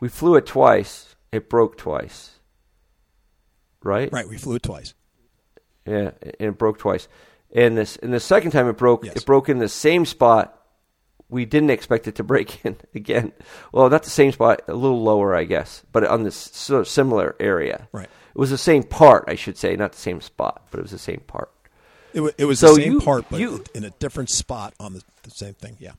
We 0.00 0.08
flew 0.08 0.36
it 0.36 0.46
twice. 0.46 1.14
It 1.32 1.48
broke 1.48 1.76
twice. 1.76 2.38
Right? 3.82 4.12
Right, 4.12 4.28
we 4.28 4.38
flew 4.38 4.56
it 4.56 4.62
twice. 4.62 4.94
Yeah, 5.86 6.10
and 6.22 6.34
it 6.50 6.58
broke 6.58 6.78
twice. 6.78 7.08
And 7.54 7.76
this 7.78 7.96
and 7.96 8.12
the 8.12 8.20
second 8.20 8.50
time 8.50 8.68
it 8.68 8.76
broke, 8.76 9.04
Yes. 9.04 9.16
it 9.16 9.26
broke 9.26 9.48
in 9.48 9.58
the 9.58 9.68
same 9.68 10.04
spot. 10.04 10.57
We 11.30 11.44
didn't 11.44 11.70
expect 11.70 12.08
it 12.08 12.14
to 12.16 12.24
break 12.24 12.64
in 12.64 12.76
again. 12.94 13.32
Well, 13.72 13.90
not 13.90 14.02
the 14.02 14.10
same 14.10 14.32
spot, 14.32 14.62
a 14.68 14.74
little 14.74 15.02
lower, 15.02 15.34
I 15.34 15.44
guess, 15.44 15.82
but 15.92 16.04
on 16.04 16.22
this 16.22 16.36
sort 16.36 16.80
of 16.80 16.88
similar 16.88 17.36
area. 17.38 17.88
Right. 17.92 18.08
It 18.34 18.38
was 18.38 18.50
the 18.50 18.58
same 18.58 18.82
part, 18.82 19.24
I 19.28 19.34
should 19.34 19.56
say, 19.58 19.74
not 19.76 19.92
the 19.92 19.98
same 19.98 20.20
spot, 20.20 20.66
but 20.70 20.78
it 20.78 20.82
was 20.82 20.92
the 20.92 20.98
same 20.98 21.20
part. 21.26 21.50
It, 22.14 22.20
wa- 22.22 22.30
it 22.38 22.44
was 22.46 22.60
So 22.60 22.74
the 22.74 22.82
same 22.82 22.92
you- 22.92 23.00
part, 23.00 23.26
but 23.30 23.40
you- 23.40 23.62
in 23.74 23.84
a 23.84 23.90
different 23.90 24.30
spot 24.30 24.74
on 24.80 24.94
the, 24.94 25.02
the 25.24 25.30
same 25.30 25.54
thing. 25.54 25.76
Yeah. 25.78 25.92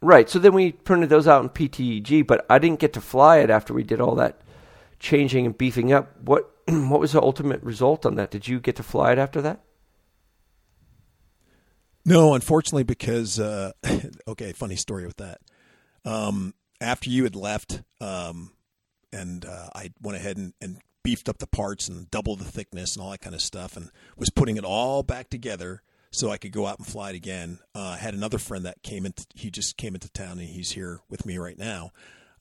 Right. 0.00 0.28
So 0.28 0.38
then 0.38 0.52
we 0.52 0.72
printed 0.72 1.08
those 1.08 1.26
out 1.26 1.42
in 1.42 1.48
PETG, 1.48 2.26
but 2.26 2.44
I 2.50 2.58
didn't 2.58 2.78
get 2.78 2.92
to 2.92 3.00
fly 3.00 3.38
it 3.38 3.48
after 3.50 3.72
we 3.72 3.82
did 3.82 4.00
all 4.00 4.14
that 4.16 4.40
changing 5.00 5.46
and 5.46 5.56
beefing 5.56 5.92
up. 5.92 6.12
What 6.20 6.50
what 6.68 7.00
was 7.00 7.12
the 7.12 7.22
ultimate 7.22 7.62
result 7.62 8.04
on 8.06 8.14
that? 8.16 8.30
Did 8.30 8.46
you 8.46 8.60
get 8.60 8.76
to 8.76 8.82
fly 8.82 9.12
it 9.12 9.18
after 9.18 9.40
that? 9.42 9.60
No, 12.04 12.34
unfortunately, 12.34 12.84
because 12.84 13.40
uh, 13.40 13.72
okay, 14.28 14.52
funny 14.52 14.76
story 14.76 15.06
with 15.06 15.16
that. 15.16 15.40
Um, 16.04 16.54
after 16.80 17.08
you 17.08 17.24
had 17.24 17.34
left, 17.34 17.82
um, 18.00 18.52
and 19.12 19.44
uh, 19.44 19.68
I 19.74 19.92
went 20.02 20.18
ahead 20.18 20.36
and, 20.36 20.52
and 20.60 20.78
beefed 21.02 21.28
up 21.28 21.38
the 21.38 21.46
parts 21.46 21.88
and 21.88 22.10
doubled 22.10 22.40
the 22.40 22.44
thickness 22.44 22.94
and 22.94 23.02
all 23.04 23.10
that 23.10 23.20
kind 23.20 23.34
of 23.34 23.40
stuff, 23.40 23.76
and 23.76 23.90
was 24.16 24.30
putting 24.30 24.56
it 24.56 24.64
all 24.64 25.02
back 25.02 25.30
together 25.30 25.82
so 26.10 26.30
I 26.30 26.36
could 26.36 26.52
go 26.52 26.66
out 26.66 26.78
and 26.78 26.86
fly 26.86 27.10
it 27.10 27.16
again. 27.16 27.58
Uh, 27.74 27.94
I 27.94 27.96
had 27.96 28.14
another 28.14 28.38
friend 28.38 28.64
that 28.66 28.82
came 28.82 29.06
into. 29.06 29.24
He 29.34 29.50
just 29.50 29.76
came 29.76 29.94
into 29.94 30.10
town, 30.10 30.38
and 30.38 30.48
he's 30.48 30.72
here 30.72 31.00
with 31.08 31.24
me 31.24 31.38
right 31.38 31.58
now. 31.58 31.90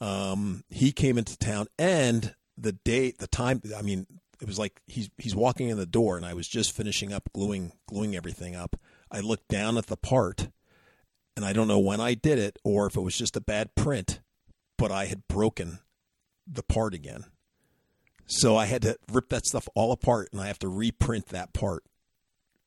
Um, 0.01 0.63
he 0.69 0.91
came 0.91 1.17
into 1.17 1.37
town, 1.37 1.67
and 1.79 2.35
the 2.57 2.73
date, 2.73 3.19
the 3.19 3.27
time. 3.27 3.61
I 3.77 3.81
mean, 3.81 4.07
it 4.41 4.47
was 4.47 4.59
like 4.59 4.81
he's 4.87 5.09
he's 5.17 5.35
walking 5.35 5.69
in 5.69 5.77
the 5.77 5.85
door, 5.85 6.17
and 6.17 6.25
I 6.25 6.33
was 6.33 6.47
just 6.47 6.75
finishing 6.75 7.13
up 7.13 7.29
gluing 7.33 7.71
gluing 7.87 8.15
everything 8.15 8.55
up. 8.55 8.75
I 9.13 9.19
looked 9.19 9.47
down 9.47 9.77
at 9.77 9.85
the 9.85 9.95
part, 9.95 10.49
and 11.37 11.45
I 11.45 11.53
don't 11.53 11.67
know 11.67 11.79
when 11.79 12.01
I 12.01 12.15
did 12.15 12.39
it 12.39 12.57
or 12.63 12.87
if 12.87 12.95
it 12.97 13.01
was 13.01 13.15
just 13.15 13.37
a 13.37 13.41
bad 13.41 13.75
print, 13.75 14.19
but 14.77 14.91
I 14.91 15.05
had 15.05 15.27
broken 15.27 15.79
the 16.47 16.63
part 16.63 16.93
again. 16.93 17.25
So 18.25 18.57
I 18.57 18.65
had 18.65 18.81
to 18.81 18.97
rip 19.11 19.29
that 19.29 19.45
stuff 19.45 19.67
all 19.75 19.91
apart, 19.91 20.29
and 20.31 20.41
I 20.41 20.47
have 20.47 20.59
to 20.59 20.67
reprint 20.67 21.27
that 21.27 21.53
part. 21.53 21.83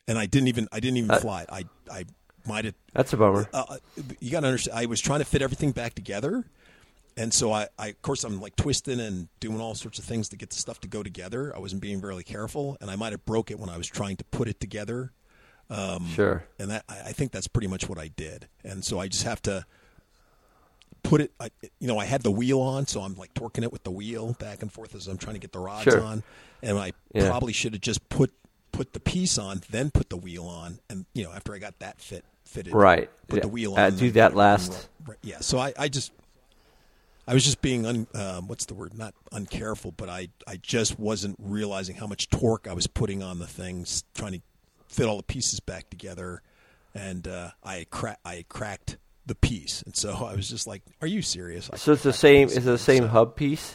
And 0.06 0.18
I 0.18 0.26
didn't 0.26 0.48
even 0.48 0.68
I 0.70 0.78
didn't 0.80 0.98
even 0.98 1.10
Uh, 1.10 1.18
fly 1.20 1.42
it. 1.42 1.48
I 1.50 1.64
I 1.90 2.04
might 2.46 2.64
have 2.64 2.74
That's 2.92 3.12
a 3.12 3.16
bummer. 3.16 3.48
uh, 3.52 3.78
you 4.20 4.30
got 4.30 4.40
to 4.40 4.46
understand. 4.46 4.78
I 4.78 4.86
was 4.86 5.00
trying 5.00 5.18
to 5.18 5.24
fit 5.24 5.42
everything 5.42 5.72
back 5.72 5.94
together, 5.94 6.44
and 7.16 7.34
so 7.34 7.50
I, 7.52 7.66
I, 7.76 7.88
of 7.88 8.02
course, 8.02 8.22
I'm 8.22 8.40
like 8.40 8.54
twisting 8.54 9.00
and 9.00 9.28
doing 9.40 9.60
all 9.60 9.74
sorts 9.74 9.98
of 9.98 10.04
things 10.04 10.28
to 10.28 10.36
get 10.36 10.50
the 10.50 10.56
stuff 10.56 10.78
to 10.82 10.88
go 10.88 11.02
together. 11.02 11.52
I 11.56 11.58
wasn't 11.58 11.82
being 11.82 12.00
very 12.00 12.22
careful, 12.22 12.76
and 12.80 12.88
I 12.88 12.94
might 12.94 13.10
have 13.12 13.24
broke 13.24 13.50
it 13.50 13.58
when 13.58 13.68
I 13.68 13.76
was 13.76 13.88
trying 13.88 14.16
to 14.18 14.24
put 14.24 14.46
it 14.46 14.60
together. 14.60 15.12
Sure. 16.14 16.44
And 16.58 16.70
that 16.70 16.84
I 16.88 17.12
think 17.12 17.32
that's 17.32 17.48
pretty 17.48 17.68
much 17.68 17.88
what 17.88 17.98
I 17.98 18.08
did. 18.08 18.48
And 18.64 18.84
so 18.84 18.98
I 18.98 19.08
just 19.08 19.24
have 19.24 19.42
to 19.42 19.64
put 21.02 21.20
it. 21.20 21.32
I, 21.40 21.50
you 21.78 21.86
know, 21.88 21.98
I 21.98 22.04
had 22.04 22.22
the 22.22 22.30
wheel 22.30 22.60
on, 22.60 22.86
so 22.86 23.00
I'm 23.02 23.14
like 23.16 23.32
torquing 23.34 23.62
it 23.62 23.72
with 23.72 23.84
the 23.84 23.90
wheel 23.90 24.34
back 24.38 24.62
and 24.62 24.72
forth 24.72 24.94
as 24.94 25.06
I'm 25.06 25.18
trying 25.18 25.34
to 25.34 25.40
get 25.40 25.52
the 25.52 25.58
rods 25.60 25.84
Sure. 25.84 26.00
on. 26.02 26.22
And 26.62 26.78
I 26.78 26.92
Yeah. 27.14 27.28
probably 27.28 27.52
should 27.52 27.72
have 27.74 27.82
just 27.82 28.08
put 28.08 28.32
put 28.72 28.92
the 28.92 29.00
piece 29.00 29.38
on, 29.38 29.62
then 29.70 29.90
put 29.90 30.10
the 30.10 30.18
wheel 30.18 30.44
on, 30.44 30.80
and 30.90 31.06
you 31.14 31.24
know, 31.24 31.32
after 31.32 31.54
I 31.54 31.58
got 31.58 31.78
that 31.78 31.98
fit 32.00 32.24
fitted, 32.44 32.74
Right. 32.74 33.10
put 33.26 33.36
Yeah. 33.36 33.42
the 33.42 33.48
wheel 33.48 33.72
on. 33.74 33.78
Uh, 33.80 33.90
do 33.90 34.10
that 34.12 34.34
last. 34.34 34.88
Right, 35.06 35.16
Yeah. 35.22 35.40
So 35.40 35.58
I, 35.58 35.72
I 35.78 35.88
just. 35.88 36.12
I 37.28 37.34
was 37.34 37.44
just 37.44 37.60
being 37.60 37.84
un, 37.86 38.06
um, 38.14 38.46
what's 38.46 38.66
the 38.66 38.74
word? 38.74 38.96
Not 38.96 39.12
uncareful, 39.32 39.92
but 39.96 40.08
I, 40.08 40.28
I 40.46 40.58
just 40.58 40.96
wasn't 40.96 41.34
realizing 41.40 41.96
how 41.96 42.06
much 42.06 42.28
torque 42.30 42.68
I 42.68 42.72
was 42.72 42.86
putting 42.86 43.20
on 43.20 43.40
the 43.40 43.48
things, 43.48 44.04
trying 44.14 44.34
to 44.34 44.40
fit 44.88 45.06
all 45.06 45.16
the 45.16 45.22
pieces 45.22 45.60
back 45.60 45.90
together, 45.90 46.42
and 46.94 47.26
uh, 47.28 47.50
I 47.62 47.86
cra- 47.90 48.18
I 48.24 48.44
cracked 48.48 48.96
the 49.26 49.34
piece, 49.34 49.82
and 49.82 49.96
so 49.96 50.12
I 50.24 50.34
was 50.34 50.48
just 50.48 50.66
like, 50.66 50.82
"Are 51.02 51.06
you 51.08 51.22
serious?" 51.22 51.68
I 51.72 51.76
So 51.76 51.92
it's 51.92 52.02
the 52.02 52.12
same. 52.12 52.48
Is 52.48 52.58
it 52.58 52.60
the 52.62 52.78
same 52.78 53.02
So 53.04 53.08
hub 53.08 53.36
piece? 53.36 53.74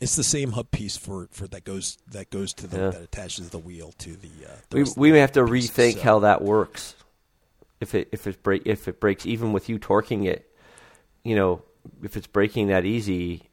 It's 0.00 0.16
the 0.16 0.24
same 0.24 0.50
hub 0.52 0.70
piece 0.72 0.96
for, 0.96 1.28
for 1.30 1.46
that 1.48 1.62
goes 1.64 1.96
that 2.10 2.28
goes 2.30 2.52
to 2.54 2.66
the 2.66 2.76
Yeah. 2.76 2.90
that 2.90 3.02
attaches 3.02 3.50
the 3.50 3.58
wheel 3.58 3.92
to 3.98 4.16
the. 4.16 4.28
Uh, 4.46 4.56
the 4.70 4.76
We 4.78 4.82
we 4.96 5.08
the 5.08 5.12
may 5.14 5.20
have 5.20 5.32
to 5.32 5.44
pieces, 5.46 5.70
rethink 5.70 5.94
so- 5.94 6.02
how 6.02 6.18
that 6.20 6.42
works. 6.42 6.94
If 7.80 7.94
it 7.94 8.08
if 8.12 8.26
it 8.26 8.42
break 8.42 8.62
if 8.66 8.88
it 8.88 9.00
breaks 9.00 9.26
even 9.26 9.52
with 9.52 9.68
you 9.68 9.78
torquing 9.78 10.26
it, 10.26 10.50
you 11.24 11.34
know, 11.36 11.62
if 12.02 12.16
it's 12.16 12.26
breaking 12.26 12.68
that 12.68 12.84
easy, 12.84 13.48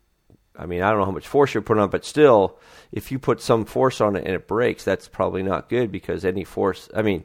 I 0.55 0.65
mean, 0.65 0.81
I 0.81 0.89
don't 0.89 0.99
know 0.99 1.05
how 1.05 1.11
much 1.11 1.27
force 1.27 1.53
you're 1.53 1.63
putting 1.63 1.81
on, 1.81 1.89
but 1.89 2.03
still, 2.03 2.57
if 2.91 3.11
you 3.11 3.19
put 3.19 3.41
some 3.41 3.65
force 3.65 4.01
on 4.01 4.15
it 4.15 4.25
and 4.25 4.33
it 4.33 4.47
breaks, 4.47 4.83
that's 4.83 5.07
probably 5.07 5.43
not 5.43 5.69
good 5.69 5.91
because 5.91 6.25
any 6.25 6.43
force. 6.43 6.89
I 6.95 7.01
mean, 7.01 7.23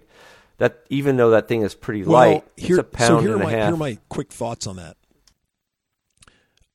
that 0.58 0.80
even 0.88 1.16
though 1.16 1.30
that 1.30 1.48
thing 1.48 1.62
is 1.62 1.74
pretty 1.74 2.02
Well, 2.02 2.12
light, 2.12 2.44
here, 2.56 2.78
it's 2.78 2.80
a 2.80 2.96
pound 2.96 3.08
so 3.08 3.20
here 3.20 3.32
and 3.32 3.40
are 3.40 3.44
a 3.44 3.46
my 3.46 3.50
half. 3.50 3.66
here 3.66 3.74
are 3.74 3.78
my 3.78 3.98
quick 4.08 4.32
thoughts 4.32 4.66
on 4.66 4.76
that. 4.76 4.96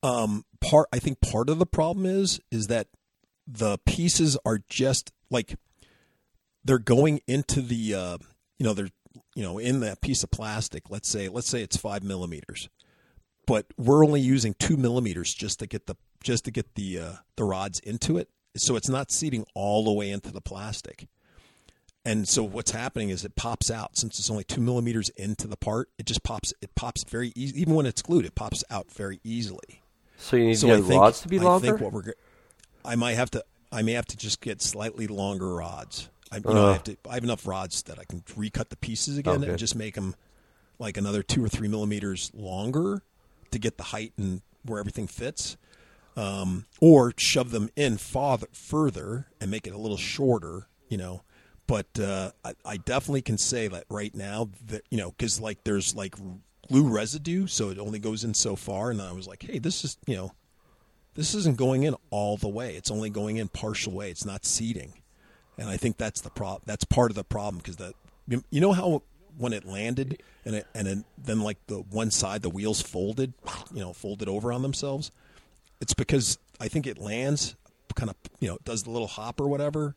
Um, 0.01 0.45
part 0.61 0.87
I 0.93 0.99
think 0.99 1.21
part 1.21 1.49
of 1.49 1.59
the 1.59 1.65
problem 1.65 2.05
is 2.05 2.39
is 2.51 2.67
that 2.67 2.87
the 3.47 3.77
pieces 3.85 4.37
are 4.45 4.59
just 4.69 5.11
like 5.29 5.55
they're 6.63 6.79
going 6.79 7.21
into 7.27 7.61
the 7.61 7.93
uh, 7.95 8.17
you 8.57 8.65
know 8.65 8.73
they're 8.73 8.89
you 9.35 9.43
know 9.43 9.57
in 9.57 9.79
that 9.81 10.01
piece 10.01 10.23
of 10.23 10.31
plastic. 10.31 10.89
Let's 10.89 11.09
say 11.09 11.29
let's 11.29 11.49
say 11.49 11.61
it's 11.61 11.77
five 11.77 12.03
millimeters, 12.03 12.69
but 13.45 13.65
we're 13.77 14.05
only 14.05 14.21
using 14.21 14.55
two 14.57 14.77
millimeters 14.77 15.33
just 15.33 15.59
to 15.59 15.67
get 15.67 15.87
the 15.87 15.95
just 16.23 16.45
to 16.45 16.51
get 16.51 16.75
the 16.75 16.99
uh, 16.99 17.11
the 17.35 17.43
rods 17.43 17.79
into 17.79 18.17
it. 18.17 18.29
So 18.57 18.75
it's 18.75 18.89
not 18.89 19.11
seating 19.11 19.45
all 19.53 19.83
the 19.83 19.91
way 19.93 20.09
into 20.09 20.31
the 20.31 20.41
plastic. 20.41 21.07
And 22.05 22.27
so 22.27 22.43
what's 22.43 22.71
happening 22.71 23.09
is 23.09 23.23
it 23.25 23.35
pops 23.35 23.69
out 23.69 23.97
since 23.97 24.17
it's 24.19 24.29
only 24.29 24.43
two 24.45 24.61
millimeters 24.61 25.09
into 25.09 25.47
the 25.47 25.57
part. 25.57 25.89
It 25.97 26.05
just 26.05 26.23
pops. 26.23 26.53
It 26.61 26.73
pops 26.75 27.03
very 27.03 27.31
easy. 27.35 27.59
Even 27.61 27.75
when 27.75 27.85
it's 27.85 28.01
glued, 28.01 28.25
it 28.25 28.35
pops 28.35 28.63
out 28.69 28.91
very 28.91 29.19
easily. 29.23 29.81
so 30.17 30.35
you 30.37 30.47
need 30.47 30.57
So 30.57 30.81
think 30.81 31.01
rods 31.01 31.21
to 31.21 31.27
be 31.27 31.39
longer. 31.39 31.67
I 31.67 31.69
think 31.69 31.81
what 31.81 31.91
we're. 31.93 32.13
I 32.83 32.95
might 32.95 33.13
have 33.15 33.29
to. 33.31 33.43
I 33.71 33.81
may 33.83 33.91
have 33.93 34.07
to 34.07 34.17
just 34.17 34.41
get 34.41 34.61
slightly 34.61 35.05
longer 35.07 35.53
rods. 35.55 36.09
I, 36.31 36.37
you 36.37 36.41
know, 36.45 36.67
I 36.67 36.69
Uh. 36.69 36.73
have 36.73 36.83
to. 36.85 36.97
I 37.09 37.13
have 37.15 37.23
enough 37.23 37.45
rods 37.45 37.83
that 37.83 37.99
I 37.99 38.05
can 38.05 38.23
recut 38.35 38.69
the 38.69 38.77
pieces 38.77 39.17
again 39.17 39.41
Okay. 39.41 39.49
and 39.51 39.59
just 39.59 39.75
make 39.75 39.95
them 39.95 40.15
like 40.79 40.95
another 40.97 41.21
two 41.21 41.43
or 41.43 41.49
three 41.49 41.67
millimeters 41.67 42.31
longer 42.33 43.03
to 43.51 43.59
get 43.59 43.77
the 43.77 43.83
height 43.85 44.13
and 44.17 44.41
where 44.63 44.79
everything 44.79 45.05
fits. 45.07 45.57
Um, 46.19 46.65
or 46.81 47.13
shove 47.17 47.51
them 47.51 47.69
in 47.77 47.97
farther, 47.97 48.47
further 48.51 49.27
and 49.39 49.49
make 49.49 49.65
it 49.65 49.73
a 49.73 49.77
little 49.77 49.95
shorter, 49.95 50.67
you 50.89 50.97
know. 50.97 51.23
But 51.65 51.97
uh, 51.97 52.31
I, 52.43 52.53
I 52.65 52.77
definitely 52.77 53.21
can 53.21 53.37
say 53.37 53.69
that 53.69 53.85
right 53.89 54.13
now 54.13 54.49
that 54.65 54.83
you 54.89 54.97
know 54.97 55.11
because 55.11 55.39
like 55.39 55.63
there's 55.63 55.95
like 55.95 56.15
glue 56.67 56.89
residue, 56.89 57.47
so 57.47 57.69
it 57.69 57.79
only 57.79 57.99
goes 57.99 58.25
in 58.25 58.33
so 58.33 58.57
far. 58.57 58.91
And 58.91 59.01
I 59.01 59.13
was 59.13 59.27
like, 59.27 59.43
hey, 59.43 59.59
this 59.59 59.85
is 59.85 59.97
you 60.07 60.15
know, 60.17 60.33
this 61.15 61.33
isn't 61.35 61.55
going 61.55 61.83
in 61.83 61.95
all 62.09 62.35
the 62.35 62.49
way. 62.49 62.75
It's 62.75 62.91
only 62.91 63.09
going 63.09 63.37
in 63.37 63.47
partial 63.47 63.93
way. 63.93 64.11
It's 64.11 64.25
not 64.25 64.45
seating, 64.45 64.95
and 65.57 65.69
I 65.69 65.77
think 65.77 65.95
that's 65.95 66.19
the 66.19 66.31
problem. 66.31 66.63
That's 66.65 66.83
part 66.83 67.11
of 67.11 67.15
the 67.15 67.23
problem 67.23 67.59
because 67.59 67.77
that 67.77 67.93
you 68.27 68.59
know 68.59 68.73
how 68.73 69.03
when 69.37 69.53
it 69.53 69.63
landed 69.63 70.21
and 70.43 70.55
it, 70.55 70.67
and 70.75 71.05
then 71.17 71.39
like 71.39 71.65
the 71.67 71.77
one 71.77 72.11
side 72.11 72.41
the 72.41 72.49
wheels 72.49 72.81
folded, 72.81 73.33
you 73.73 73.79
know, 73.79 73.93
folded 73.93 74.27
over 74.27 74.51
on 74.51 74.63
themselves. 74.63 75.11
It's 75.81 75.93
because 75.93 76.37
I 76.59 76.67
think 76.67 76.85
it 76.85 76.97
lands 76.97 77.55
kind 77.95 78.09
of 78.09 78.15
you 78.39 78.47
know 78.47 78.57
does 78.63 78.83
the 78.83 78.91
little 78.91 79.07
hop 79.07 79.39
or 79.39 79.47
whatever. 79.47 79.95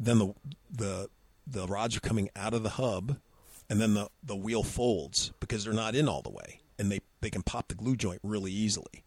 Then 0.00 0.18
the 0.18 0.34
the 0.70 1.08
the 1.46 1.66
rods 1.66 1.96
are 1.96 2.00
coming 2.00 2.30
out 2.34 2.54
of 2.54 2.62
the 2.62 2.70
hub, 2.70 3.18
and 3.68 3.80
then 3.80 3.94
the 3.94 4.08
the 4.22 4.36
wheel 4.36 4.62
folds 4.62 5.32
because 5.40 5.64
they're 5.64 5.72
not 5.74 5.94
in 5.94 6.08
all 6.08 6.22
the 6.22 6.30
way, 6.30 6.60
and 6.78 6.90
they 6.90 7.00
they 7.20 7.30
can 7.30 7.42
pop 7.42 7.68
the 7.68 7.74
glue 7.74 7.96
joint 7.96 8.20
really 8.22 8.52
easily. 8.52 9.04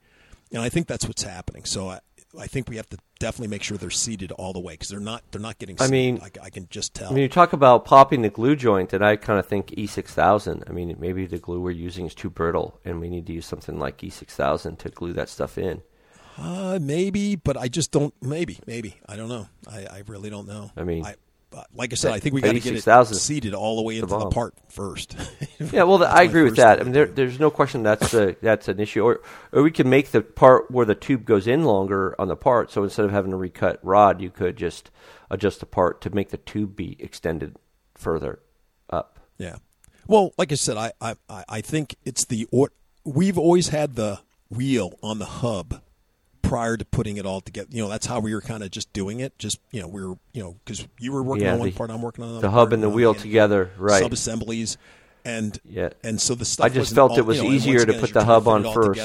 And 0.51 0.61
I 0.61 0.69
think 0.69 0.87
that's 0.87 1.05
what's 1.07 1.23
happening. 1.23 1.65
So 1.65 1.89
I 1.89 1.99
I 2.39 2.47
think 2.47 2.69
we 2.69 2.75
have 2.75 2.89
to 2.89 2.97
definitely 3.19 3.47
make 3.47 3.63
sure 3.63 3.77
they're 3.77 3.89
seated 3.89 4.31
all 4.33 4.53
the 4.53 4.59
way 4.59 4.73
because 4.73 4.89
they're 4.89 4.99
not 4.99 5.23
they're 5.31 5.41
not 5.41 5.57
getting. 5.57 5.77
I 5.79 5.87
mean- 5.87 6.19
I, 6.21 6.45
I 6.45 6.49
can 6.49 6.67
just 6.69 6.93
tell. 6.93 7.11
When 7.11 7.21
you 7.21 7.29
talk 7.29 7.53
about 7.53 7.85
popping 7.85 8.21
the 8.21 8.29
glue 8.29 8.55
joint, 8.55 8.93
and 8.93 9.03
I 9.03 9.15
kind 9.15 9.39
of 9.39 9.45
think 9.45 9.67
E6000. 9.71 10.69
I 10.69 10.73
mean, 10.73 10.95
maybe 10.99 11.25
the 11.25 11.37
glue 11.37 11.59
we're 11.59 11.71
using 11.71 12.05
is 12.05 12.13
too 12.13 12.29
brittle, 12.29 12.79
and 12.85 12.99
we 13.01 13.09
need 13.09 13.25
to 13.27 13.33
use 13.33 13.45
something 13.45 13.79
like 13.79 13.97
E6000 13.99 14.77
to 14.79 14.89
glue 14.89 15.13
that 15.13 15.29
stuff 15.29 15.57
in. 15.57 15.81
Uh, 16.37 16.77
maybe, 16.81 17.35
but 17.35 17.57
I 17.57 17.67
just 17.67 17.91
don't. 17.91 18.13
Maybe, 18.21 18.59
maybe 18.67 18.97
I 19.07 19.15
don't 19.15 19.29
know. 19.29 19.47
I, 19.67 19.79
I 19.85 20.03
really 20.07 20.29
don't 20.29 20.47
know. 20.47 20.71
I 20.77 20.83
mean, 20.83 21.03
I, 21.03 21.15
like 21.73 21.93
I 21.93 21.95
said, 21.95 22.11
I 22.11 22.19
think 22.19 22.35
we 22.35 22.41
got 22.41 22.53
to 22.53 22.59
get 22.59 22.73
it 22.73 22.83
E6000 22.83 23.15
seated 23.15 23.53
all 23.53 23.77
the 23.77 23.81
way 23.81 23.95
into 23.95 24.07
the 24.07 24.17
bomb. 24.17 24.31
part 24.31 24.53
first. 24.69 25.15
Yeah, 25.59 25.83
well, 25.83 25.97
That's 25.97 26.13
I 26.13 26.21
agree 26.21 26.43
with 26.43 26.57
that. 26.57 26.79
I 26.79 26.83
mean, 26.83 26.93
there, 26.93 27.07
there's 27.07 27.39
no 27.39 27.49
question 27.49 27.81
that's 27.81 28.13
a, 28.13 28.35
that's 28.43 28.67
an 28.67 28.79
issue. 28.79 29.03
Or, 29.03 29.21
or 29.51 29.63
we 29.63 29.71
can 29.71 29.89
make 29.89 30.11
the 30.11 30.21
part 30.21 30.69
where 30.69 30.85
the 30.85 30.93
tube 30.93 31.25
goes 31.25 31.47
in 31.47 31.65
longer 31.65 32.15
on 32.19 32.27
the 32.27 32.35
part. 32.35 32.69
So 32.69 32.83
instead 32.83 33.05
of 33.05 33.11
having 33.11 33.31
to 33.31 33.37
recut 33.37 33.79
rod, 33.81 34.21
you 34.21 34.29
could 34.29 34.55
just 34.55 34.91
adjust 35.31 35.59
the 35.59 35.65
part 35.65 35.99
to 36.01 36.11
make 36.11 36.29
the 36.29 36.37
tube 36.37 36.75
be 36.75 36.95
extended 36.99 37.55
further 37.95 38.37
up. 38.91 39.19
Yeah. 39.39 39.55
Well, 40.05 40.31
like 40.37 40.51
I 40.51 40.55
said, 40.55 40.77
I 40.77 40.91
I, 41.01 41.15
I 41.27 41.43
I 41.49 41.61
think 41.61 41.95
it's 42.05 42.25
the 42.25 42.47
or 42.51 42.71
we've 43.03 43.37
always 43.39 43.69
had 43.69 43.95
the 43.95 44.19
wheel 44.49 44.99
on 45.01 45.17
the 45.17 45.25
hub 45.25 45.81
prior 46.47 46.77
to 46.77 46.85
putting 46.85 47.17
it 47.17 47.25
all 47.25 47.41
together. 47.41 47.67
You 47.71 47.83
know, 47.83 47.89
that's 47.89 48.05
how 48.05 48.19
we 48.19 48.33
were 48.33 48.41
kind 48.41 48.63
of 48.63 48.71
just 48.71 48.91
doing 48.93 49.19
it. 49.19 49.37
Just 49.37 49.59
you 49.71 49.81
know, 49.81 49.87
we 49.87 50.05
were 50.05 50.15
you 50.33 50.43
know 50.43 50.55
because 50.63 50.87
you 50.99 51.11
were 51.11 51.21
working 51.23 51.45
Yeah, 51.45 51.53
on 51.53 51.59
one 51.59 51.69
the- 51.69 51.75
part, 51.75 51.89
I'm 51.91 52.01
working 52.01 52.23
on 52.23 52.29
another 52.31 52.47
The 52.47 52.51
hub 52.51 52.73
and 52.73 52.81
the 52.81 52.89
wheel 52.89 53.11
and 53.11 53.19
together, 53.19 53.71
right? 53.77 54.01
Sub 54.01 54.13
assemblies, 54.13 54.77
and 55.25 55.59
Yeah. 55.65 55.89
and 56.03 56.19
so 56.21 56.35
the 56.35 56.45
stuff. 56.45 56.65
I 56.65 56.69
just 56.69 56.95
felt 56.95 57.11
all- 57.11 57.19
it 57.19 57.25
was 57.25 57.37
you 57.37 57.43
know, 57.43 57.51
easier 57.51 57.79
once 57.79 57.91
to 57.93 57.99
put 57.99 58.13
the 58.13 58.23
hub 58.25 58.47
on 58.47 58.63
first. 58.73 58.99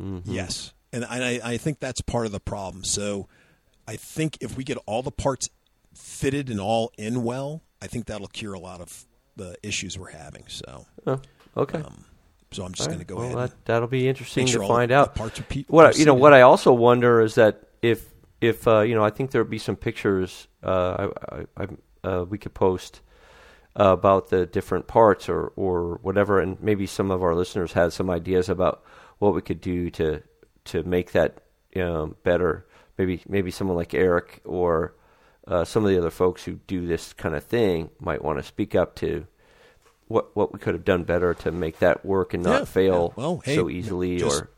Mm-hmm. 0.00 0.30
Yes, 0.32 0.72
and 0.92 1.04
I 1.04 1.40
I 1.44 1.56
think 1.56 1.78
that's 1.80 2.00
part 2.00 2.26
of 2.26 2.32
the 2.32 2.40
problem. 2.40 2.84
So 2.84 3.28
I 3.86 3.96
think 3.96 4.38
if 4.40 4.56
we 4.56 4.64
get 4.64 4.78
all 4.86 5.02
the 5.02 5.12
parts 5.12 5.48
fitted 5.94 6.48
and 6.50 6.58
all 6.60 6.92
in 6.98 7.22
well, 7.22 7.62
I 7.80 7.86
think 7.86 8.06
that'll 8.06 8.26
cure 8.28 8.54
a 8.54 8.58
lot 8.58 8.80
of 8.80 9.04
the 9.36 9.56
issues 9.62 9.98
we're 9.98 10.10
having. 10.10 10.44
So. 10.48 10.86
Oh, 11.06 11.20
okay. 11.56 11.82
So 12.54 12.64
I'm 12.64 12.72
just 12.72 12.88
going 12.88 13.00
to 13.00 13.04
go 13.04 13.16
well, 13.16 13.24
ahead. 13.26 13.36
that, 13.38 13.50
and 13.52 13.60
that'll 13.64 13.88
be 13.88 14.08
interesting 14.08 14.46
sure 14.46 14.60
to 14.62 14.66
the- 14.68 14.72
find 14.72 14.90
the 14.90 14.96
out. 14.96 15.14
parts 15.14 15.38
of 15.40 15.48
pe- 15.48 15.64
what 15.68 15.86
I- 15.86 15.98
you 15.98 16.04
know, 16.04 16.14
what 16.14 16.32
I 16.32 16.42
also 16.42 16.72
wonder 16.72 17.20
is 17.20 17.34
that 17.34 17.62
if 17.82 18.12
if 18.40 18.66
uh, 18.68 18.80
you 18.80 18.94
know, 18.94 19.04
I 19.04 19.10
think 19.10 19.30
there 19.30 19.42
would 19.42 19.50
be 19.50 19.58
some 19.58 19.76
pictures 19.76 20.48
uh, 20.62 21.08
I, 21.28 21.36
I, 21.36 21.64
I, 21.64 22.08
uh, 22.08 22.24
we 22.24 22.38
could 22.38 22.54
post 22.54 23.00
uh, 23.78 23.92
about 23.92 24.28
the 24.30 24.46
different 24.46 24.86
parts 24.86 25.28
or 25.28 25.52
or 25.56 25.98
whatever, 26.02 26.40
and 26.40 26.60
maybe 26.62 26.86
some 26.86 27.10
of 27.10 27.22
our 27.22 27.34
listeners 27.34 27.72
had 27.72 27.92
some 27.92 28.08
ideas 28.10 28.48
about 28.48 28.82
what 29.18 29.34
we 29.34 29.42
could 29.42 29.60
do 29.60 29.90
to 29.90 30.22
to 30.66 30.82
make 30.84 31.12
that 31.12 31.38
um, 31.76 32.16
better. 32.22 32.66
Maybe 32.98 33.22
maybe 33.28 33.50
someone 33.50 33.76
like 33.76 33.94
Eric 33.94 34.40
or 34.44 34.94
uh, 35.48 35.64
some 35.64 35.84
of 35.84 35.90
the 35.90 35.98
other 35.98 36.10
folks 36.10 36.44
who 36.44 36.60
do 36.66 36.86
this 36.86 37.12
kind 37.12 37.34
of 37.34 37.42
thing 37.44 37.90
might 37.98 38.22
want 38.22 38.38
to 38.38 38.44
speak 38.44 38.74
up 38.76 38.94
to 38.96 39.26
what 40.08 40.34
what 40.36 40.52
we 40.52 40.58
could 40.58 40.74
have 40.74 40.84
done 40.84 41.02
better 41.04 41.32
to 41.34 41.50
make 41.50 41.78
that 41.78 42.04
work 42.04 42.34
and 42.34 42.42
not 42.42 42.60
Yeah, 42.60 42.64
fail 42.64 43.14
yeah. 43.16 43.22
Well, 43.22 43.42
hey, 43.44 43.54
so 43.56 43.68
easily 43.70 44.18
just- 44.18 44.42
or 44.42 44.50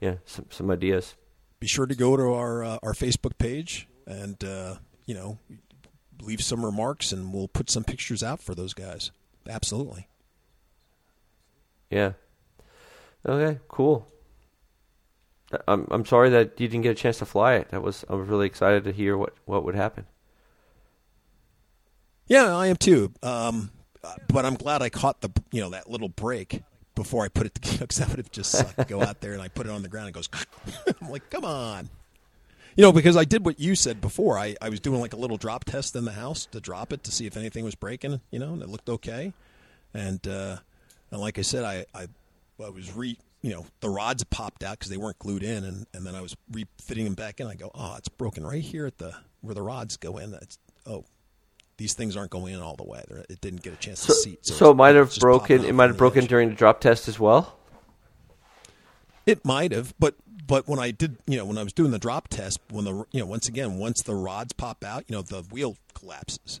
yeah 0.00 0.16
some 0.24 0.46
some 0.50 0.70
ideas 0.70 1.14
be 1.60 1.66
sure 1.66 1.86
to 1.86 1.94
go 1.94 2.16
to 2.16 2.22
our 2.34 2.62
uh, 2.64 2.78
our 2.82 2.92
Facebook 2.92 3.38
page 3.38 3.88
and 4.06 4.42
uh, 4.44 4.76
you 5.06 5.14
know 5.14 5.38
leave 6.22 6.40
some 6.42 6.64
remarks, 6.64 7.12
and 7.12 7.32
we'll 7.32 7.48
put 7.48 7.68
some 7.70 7.84
pictures 7.84 8.22
out 8.22 8.40
for 8.40 8.54
those 8.54 8.72
guys. 8.74 9.10
Absolutely. 9.48 10.08
yeah 11.90 12.12
okay 13.24 13.58
cool 13.68 14.06
I'm 15.68 15.86
I'm 15.90 16.04
sorry 16.04 16.30
that 16.30 16.58
you 16.60 16.68
didn't 16.68 16.82
get 16.82 16.90
a 16.90 16.94
chance 16.94 17.18
to 17.18 17.26
fly 17.26 17.54
it 17.54 17.70
that 17.70 17.82
was 17.82 18.04
I 18.10 18.14
was 18.14 18.28
really 18.28 18.46
excited 18.46 18.84
to 18.84 18.92
hear 18.92 19.16
what 19.16 19.34
what 19.44 19.64
would 19.64 19.74
happen 19.76 20.06
Yeah, 22.26 22.56
I 22.56 22.66
am 22.66 22.76
too. 22.76 23.12
Um, 23.22 23.70
uh, 24.04 24.14
but 24.28 24.44
I'm 24.44 24.54
glad 24.54 24.82
I 24.82 24.88
caught 24.88 25.20
the 25.20 25.30
you 25.52 25.60
know 25.60 25.70
that 25.70 25.88
little 25.90 26.08
break 26.08 26.62
before 26.94 27.24
I 27.24 27.28
put 27.28 27.46
it 27.46 27.54
because 27.78 28.00
I 28.00 28.06
would 28.08 28.18
have 28.18 28.30
just 28.32 28.50
sucked. 28.50 28.88
go 28.88 29.02
out 29.02 29.20
there 29.20 29.32
and 29.32 29.42
I 29.42 29.48
put 29.48 29.66
it 29.66 29.70
on 29.70 29.82
the 29.82 29.88
ground 29.88 30.06
and 30.06 30.14
goes. 30.14 30.28
I'm 31.00 31.10
like, 31.10 31.30
come 31.30 31.44
on. 31.44 31.88
You 32.76 32.82
know, 32.82 32.92
because 32.92 33.16
I 33.16 33.24
did 33.24 33.46
what 33.46 33.58
you 33.58 33.74
said 33.74 34.02
before. 34.02 34.38
I, 34.38 34.54
I 34.60 34.68
was 34.68 34.80
doing 34.80 35.00
like 35.00 35.14
a 35.14 35.16
little 35.16 35.38
drop 35.38 35.64
test 35.64 35.96
in 35.96 36.04
the 36.04 36.12
house 36.12 36.44
to 36.46 36.60
drop 36.60 36.92
it 36.92 37.04
to 37.04 37.12
see 37.12 37.26
if 37.26 37.36
anything 37.36 37.64
was 37.64 37.74
breaking, 37.74 38.20
you 38.30 38.38
know, 38.38 38.52
and 38.52 38.62
it 38.62 38.68
looked 38.68 38.90
okay. 38.90 39.32
And 39.94 40.26
uh, 40.28 40.58
and 41.10 41.20
like 41.20 41.38
I 41.38 41.42
said, 41.42 41.64
I, 41.64 41.86
I, 41.94 42.08
I 42.62 42.68
was 42.68 42.94
re, 42.94 43.16
you 43.40 43.50
know, 43.50 43.64
the 43.80 43.88
rods 43.88 44.24
popped 44.24 44.62
out 44.62 44.78
because 44.78 44.90
they 44.90 44.98
weren't 44.98 45.18
glued 45.18 45.42
in, 45.42 45.64
and, 45.64 45.86
and 45.94 46.06
then 46.06 46.14
I 46.14 46.20
was 46.20 46.36
refitting 46.50 47.04
them 47.04 47.14
back 47.14 47.40
in. 47.40 47.46
I 47.46 47.54
go, 47.54 47.70
oh, 47.74 47.94
it's 47.96 48.08
broken 48.10 48.44
right 48.44 48.62
here 48.62 48.86
at 48.86 48.98
the 48.98 49.14
where 49.40 49.54
the 49.54 49.62
rods 49.62 49.96
go 49.96 50.18
in. 50.18 50.34
It's 50.34 50.58
oh, 50.84 51.04
these 51.78 51.94
things 51.94 52.16
aren't 52.16 52.30
going 52.30 52.54
in 52.54 52.60
all 52.60 52.76
the 52.76 52.84
way. 52.84 53.02
They're, 53.08 53.24
it 53.28 53.40
didn't 53.40 53.62
get 53.62 53.72
a 53.74 53.76
chance 53.76 54.00
so 54.00 54.06
to 54.14 54.18
seat. 54.20 54.46
so, 54.46 54.54
it's- 54.54 54.70
it 54.70 54.74
might 54.76 54.94
have 54.94 55.14
broken 55.18 55.64
it 55.64 55.74
might 55.74 55.88
have 55.90 55.96
broken 55.98 56.22
edge. 56.24 56.28
during 56.30 56.48
the 56.48 56.54
drop 56.54 56.80
test 56.80 57.08
as 57.08 57.18
well 57.20 57.58
It 59.26 59.44
might 59.44 59.72
have, 59.72 59.94
but 59.98 60.14
but 60.46 60.68
when 60.68 60.78
I 60.78 60.92
did, 60.92 61.16
you 61.26 61.36
know, 61.36 61.44
when 61.44 61.58
I 61.58 61.64
was 61.64 61.72
doing 61.72 61.90
the 61.90 61.98
drop 61.98 62.28
test, 62.28 62.60
when 62.70 62.84
the 62.84 63.04
you 63.10 63.18
know, 63.20 63.26
once 63.26 63.48
again, 63.48 63.78
once 63.78 64.00
the 64.02 64.14
rods 64.14 64.52
pop 64.52 64.84
out, 64.84 65.04
you 65.08 65.16
know, 65.16 65.22
the 65.22 65.42
wheel 65.50 65.76
collapses. 65.94 66.60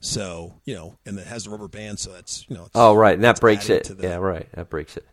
So 0.00 0.54
you 0.64 0.74
know, 0.76 0.96
and 1.04 1.18
it 1.18 1.26
has 1.26 1.44
the 1.44 1.50
rubber 1.50 1.66
band, 1.68 1.98
so 1.98 2.12
that's 2.12 2.46
you 2.48 2.56
know. 2.56 2.62
It's, 2.66 2.70
oh 2.76 2.94
right 2.94 3.14
and 3.14 3.24
that 3.24 3.40
breaks 3.40 3.68
it 3.68 3.84
the- 3.84 4.02
yeah 4.08 4.16
right 4.16 4.48
that 4.52 4.70
breaks 4.70 4.96
it 4.96 5.04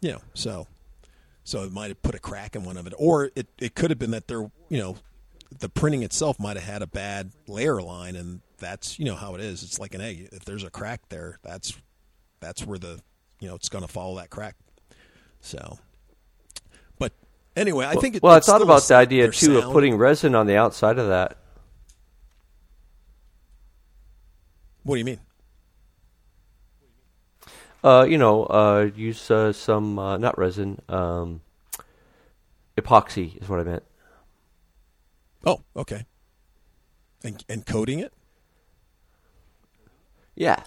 You 0.00 0.12
know, 0.12 0.20
so 0.32 0.66
so 1.44 1.62
it 1.64 1.72
might 1.72 1.88
have 1.88 2.02
put 2.02 2.14
a 2.14 2.18
crack 2.18 2.56
in 2.56 2.64
one 2.64 2.78
of 2.78 2.86
it, 2.86 2.94
or 2.96 3.30
it 3.36 3.46
it 3.58 3.74
could 3.74 3.90
have 3.90 3.98
been 3.98 4.12
that 4.12 4.26
there, 4.26 4.50
you 4.70 4.78
know, 4.78 4.96
the 5.58 5.68
printing 5.68 6.02
itself 6.02 6.38
might 6.38 6.56
have 6.56 6.66
had 6.66 6.82
a 6.82 6.86
bad 6.86 7.32
layer 7.46 7.80
line, 7.80 8.16
and 8.16 8.40
that's 8.58 8.98
you 8.98 9.04
know 9.04 9.14
how 9.14 9.34
it 9.34 9.40
is. 9.40 9.62
It's 9.62 9.78
like 9.78 9.94
an 9.94 10.00
egg. 10.00 10.28
If 10.32 10.44
there's 10.44 10.64
a 10.64 10.70
crack 10.70 11.08
there, 11.08 11.38
that's 11.42 11.76
that's 12.40 12.64
where 12.66 12.78
the 12.78 13.00
you 13.40 13.48
know 13.48 13.54
it's 13.54 13.68
going 13.68 13.84
to 13.84 13.92
follow 13.92 14.16
that 14.16 14.30
crack. 14.30 14.56
So, 15.40 15.78
but 16.98 17.12
anyway, 17.56 17.86
I 17.86 17.94
think. 17.94 18.16
It, 18.16 18.22
well 18.22 18.34
I 18.34 18.40
thought 18.40 18.62
about 18.62 18.82
the 18.82 18.94
idea 18.94 19.30
too 19.30 19.58
of 19.58 19.64
putting 19.72 19.96
resin 19.96 20.34
on 20.34 20.46
the 20.46 20.56
outside 20.56 20.98
of 20.98 21.08
that 21.08 21.38
What 24.86 24.94
do 24.94 24.98
you 25.00 25.04
mean? 25.04 25.18
Uh, 27.82 28.06
you 28.08 28.18
know, 28.18 28.44
uh, 28.44 28.88
use 28.94 29.32
uh, 29.32 29.52
some 29.52 29.98
uh, 29.98 30.16
not 30.16 30.38
resin, 30.38 30.80
um, 30.88 31.40
epoxy 32.78 33.42
is 33.42 33.48
what 33.48 33.58
I 33.58 33.64
meant. 33.64 33.82
Oh, 35.46 35.62
okay. 35.76 36.04
And 37.48 37.64
coating 37.66 38.00
it. 38.00 38.12
Yeah, 40.34 40.62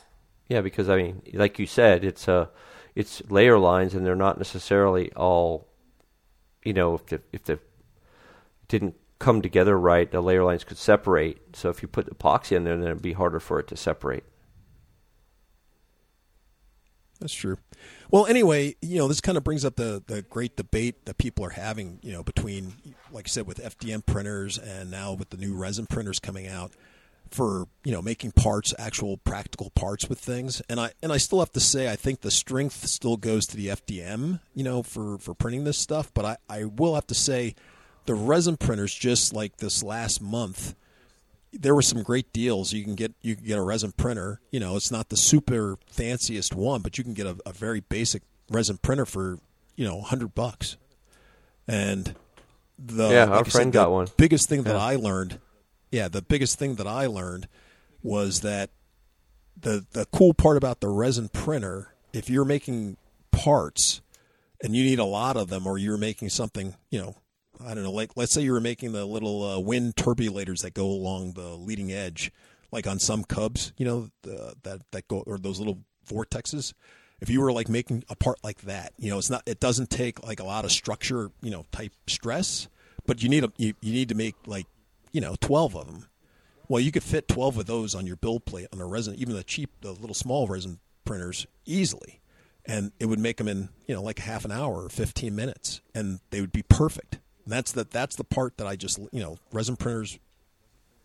yeah, 0.47 0.61
because 0.61 0.89
I 0.89 0.97
mean, 0.97 1.21
like 1.33 1.59
you 1.59 1.67
said, 1.67 2.03
it's 2.03 2.27
uh, 2.27 2.47
it's 2.95 3.21
layer 3.29 3.59
lines, 3.59 3.93
and 3.93 4.05
they're 4.05 4.15
not 4.15 4.37
necessarily 4.37 5.11
all. 5.13 5.67
You 6.63 6.73
know, 6.73 6.95
if 6.95 7.05
the 7.05 7.21
if 7.31 7.43
the 7.43 7.59
didn't 8.67 8.95
come 9.19 9.41
together 9.41 9.77
right, 9.77 10.09
the 10.09 10.21
layer 10.21 10.43
lines 10.43 10.63
could 10.63 10.77
separate. 10.77 11.55
So 11.55 11.69
if 11.69 11.81
you 11.81 11.87
put 11.87 12.09
epoxy 12.09 12.57
in 12.57 12.63
there, 12.63 12.75
then 12.75 12.87
it'd 12.87 13.01
be 13.01 13.13
harder 13.13 13.39
for 13.39 13.59
it 13.59 13.67
to 13.67 13.77
separate. 13.77 14.23
That's 17.19 17.33
true. 17.33 17.57
Well, 18.11 18.25
anyway, 18.25 18.75
you 18.81 18.97
know, 18.97 19.07
this 19.07 19.21
kind 19.21 19.37
of 19.37 19.43
brings 19.43 19.65
up 19.65 19.75
the, 19.75 20.01
the 20.07 20.21
great 20.21 20.55
debate 20.55 21.05
that 21.05 21.17
people 21.17 21.45
are 21.45 21.49
having, 21.49 21.99
you 22.01 22.13
know, 22.13 22.23
between, 22.23 22.73
like 23.11 23.27
I 23.27 23.29
said, 23.29 23.45
with 23.45 23.57
FDM 23.57 24.05
printers 24.05 24.57
and 24.57 24.89
now 24.89 25.13
with 25.13 25.29
the 25.29 25.37
new 25.37 25.53
resin 25.53 25.85
printers 25.85 26.19
coming 26.19 26.47
out 26.47 26.71
for, 27.29 27.67
you 27.83 27.91
know, 27.91 28.01
making 28.01 28.31
parts, 28.31 28.73
actual 28.79 29.17
practical 29.17 29.69
parts 29.71 30.07
with 30.07 30.19
things. 30.19 30.61
And 30.69 30.79
I 30.79 30.93
and 31.03 31.11
I 31.11 31.17
still 31.17 31.39
have 31.39 31.51
to 31.53 31.59
say 31.59 31.91
I 31.91 31.95
think 31.95 32.21
the 32.21 32.31
strength 32.31 32.87
still 32.87 33.17
goes 33.17 33.45
to 33.47 33.57
the 33.57 33.67
FDM, 33.67 34.39
you 34.55 34.63
know, 34.63 34.81
for, 34.81 35.17
for 35.17 35.33
printing 35.33 35.65
this 35.65 35.77
stuff. 35.77 36.11
But 36.13 36.25
I, 36.25 36.37
I 36.49 36.63
will 36.63 36.95
have 36.95 37.07
to 37.07 37.15
say 37.15 37.53
the 38.05 38.15
resin 38.15 38.57
printers 38.57 38.93
just 38.93 39.33
like 39.33 39.57
this 39.57 39.83
last 39.83 40.21
month 40.21 40.73
there 41.53 41.73
were 41.75 41.81
some 41.81 42.03
great 42.03 42.31
deals. 42.33 42.73
You 42.73 42.83
can 42.83 42.95
get 42.95 43.13
you 43.21 43.35
can 43.35 43.45
get 43.45 43.57
a 43.57 43.61
resin 43.63 43.91
printer. 43.93 44.39
You 44.51 44.59
know, 44.59 44.75
it's 44.75 44.91
not 44.91 45.09
the 45.09 45.17
super 45.17 45.77
fanciest 45.87 46.53
one, 46.55 46.81
but 46.81 46.97
you 46.97 47.03
can 47.03 47.13
get 47.13 47.25
a, 47.25 47.37
a 47.45 47.51
very 47.53 47.79
basic 47.79 48.23
resin 48.49 48.77
printer 48.77 49.05
for 49.05 49.39
you 49.75 49.85
know 49.85 50.01
hundred 50.01 50.35
bucks. 50.35 50.77
And 51.67 52.15
the 52.77 53.09
Yeah, 53.09 53.23
our 53.25 53.29
like 53.29 53.39
I 53.39 53.43
said, 53.43 53.51
friend 53.51 53.73
the 53.73 53.77
got 53.77 53.91
one. 53.91 54.07
Biggest 54.17 54.49
thing 54.49 54.63
that 54.63 54.75
Yeah. 54.75 54.83
I 54.83 54.95
learned, 54.95 55.39
yeah, 55.91 56.07
the 56.07 56.21
biggest 56.21 56.57
thing 56.59 56.75
that 56.75 56.87
I 56.87 57.05
learned 57.07 57.47
was 58.01 58.41
that 58.41 58.69
the 59.59 59.85
the 59.91 60.05
cool 60.07 60.33
part 60.33 60.57
about 60.57 60.79
the 60.79 60.87
resin 60.87 61.29
printer, 61.29 61.93
if 62.13 62.29
you're 62.29 62.45
making 62.45 62.97
parts 63.31 64.01
and 64.63 64.75
you 64.75 64.83
need 64.83 64.99
a 64.99 65.05
lot 65.05 65.37
of 65.37 65.49
them, 65.49 65.65
or 65.67 65.77
you're 65.77 65.97
making 65.97 66.29
something, 66.29 66.75
you 66.89 66.99
know, 66.99 67.15
I 67.65 67.73
don't 67.73 67.83
know, 67.83 67.91
like 67.91 68.11
let's 68.15 68.31
say 68.31 68.41
you 68.41 68.53
were 68.53 68.61
making 68.61 68.93
the 68.93 69.05
little 69.05 69.43
uh, 69.43 69.59
wind 69.59 69.95
turbulators 69.95 70.61
that 70.61 70.73
go 70.73 70.85
along 70.85 71.33
the 71.33 71.55
leading 71.55 71.91
edge, 71.91 72.31
like 72.71 72.87
on 72.87 72.99
some 72.99 73.23
Cubs, 73.23 73.73
you 73.77 73.85
know, 73.85 74.09
the, 74.21 74.55
that 74.63 74.81
that 74.91 75.07
go 75.07 75.23
or 75.27 75.37
those 75.37 75.59
little 75.59 75.79
vortexes. 76.07 76.73
If 77.19 77.29
you 77.29 77.41
were 77.41 77.51
like 77.51 77.67
making 77.67 78.05
a 78.09 78.15
part 78.15 78.37
like 78.43 78.61
that, 78.61 78.93
you 78.97 79.09
know, 79.09 79.17
it's 79.17 79.29
not. 79.29 79.43
It 79.45 79.59
doesn't 79.59 79.89
take 79.89 80.25
like 80.25 80.39
a 80.39 80.45
lot 80.45 80.63
of 80.63 80.71
structure, 80.71 81.31
you 81.41 81.51
know, 81.51 81.65
type 81.71 81.91
stress, 82.07 82.69
but 83.05 83.21
you 83.21 83.27
need 83.27 83.43
a 83.43 83.51
you, 83.57 83.73
you 83.81 83.91
need 83.91 84.09
to 84.09 84.15
make 84.15 84.35
like 84.45 84.67
you 85.11 85.19
know 85.19 85.35
twelve 85.41 85.75
of 85.75 85.87
them. 85.87 86.05
Well, 86.69 86.79
you 86.79 86.91
could 86.91 87.03
fit 87.03 87.27
twelve 87.27 87.57
of 87.57 87.65
those 87.65 87.93
on 87.93 88.07
your 88.07 88.15
build 88.15 88.45
plate 88.45 88.67
on 88.71 88.79
a 88.79 88.85
resin, 88.85 89.15
even 89.15 89.35
the 89.35 89.43
cheap, 89.43 89.69
the 89.81 89.91
little 89.91 90.13
small 90.13 90.47
resin 90.47 90.79
printers 91.03 91.45
easily, 91.65 92.21
and 92.65 92.93
it 92.99 93.07
would 93.07 93.19
make 93.19 93.35
them 93.35 93.49
in 93.49 93.67
you 93.85 93.95
know 93.95 94.01
like 94.01 94.19
half 94.19 94.45
an 94.45 94.51
hour 94.51 94.85
or 94.85 94.89
fifteen 94.89 95.35
minutes, 95.35 95.81
and 95.93 96.21
they 96.29 96.39
would 96.39 96.53
be 96.53 96.63
perfect. 96.63 97.19
And 97.45 97.53
that's 97.53 97.71
the 97.71 97.83
that's 97.83 98.15
the 98.15 98.23
part 98.23 98.57
that 98.57 98.67
I 98.67 98.75
just 98.75 98.99
you 99.11 99.21
know 99.21 99.37
resin 99.51 99.75
printers 99.75 100.19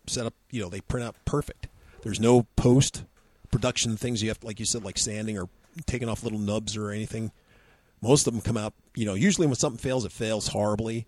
set 0.07 0.25
up. 0.25 0.33
You 0.51 0.61
know 0.61 0.69
they 0.69 0.81
print 0.81 1.05
out 1.05 1.15
perfect. 1.25 1.67
There's 2.01 2.19
no 2.19 2.43
post 2.55 3.03
production 3.51 3.97
things 3.97 4.21
you 4.21 4.29
have, 4.29 4.43
like 4.43 4.59
you 4.59 4.65
said, 4.65 4.83
like 4.83 4.97
sanding 4.97 5.37
or 5.39 5.49
taking 5.85 6.09
off 6.09 6.23
little 6.23 6.39
nubs 6.39 6.77
or 6.77 6.91
anything. 6.91 7.31
Most 8.01 8.27
of 8.27 8.33
them 8.33 8.41
come 8.41 8.57
out. 8.57 8.73
You 8.95 9.05
know, 9.05 9.13
usually 9.15 9.47
when 9.47 9.55
something 9.55 9.79
fails, 9.79 10.05
it 10.05 10.11
fails 10.11 10.49
horribly. 10.49 11.07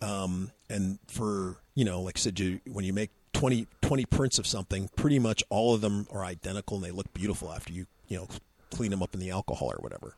Um, 0.00 0.52
and 0.70 0.98
for 1.08 1.56
you 1.74 1.84
know, 1.84 2.00
like 2.00 2.16
I 2.16 2.20
said, 2.20 2.38
you, 2.38 2.60
when 2.70 2.84
you 2.84 2.92
make 2.92 3.10
20, 3.34 3.66
20 3.82 4.04
prints 4.06 4.38
of 4.38 4.46
something, 4.46 4.88
pretty 4.96 5.18
much 5.18 5.42
all 5.50 5.74
of 5.74 5.80
them 5.80 6.06
are 6.10 6.24
identical 6.24 6.76
and 6.76 6.84
they 6.84 6.90
look 6.90 7.12
beautiful 7.12 7.52
after 7.52 7.72
you 7.72 7.86
you 8.06 8.16
know 8.16 8.28
clean 8.70 8.90
them 8.90 9.02
up 9.02 9.12
in 9.14 9.20
the 9.20 9.30
alcohol 9.30 9.70
or 9.72 9.78
whatever. 9.80 10.14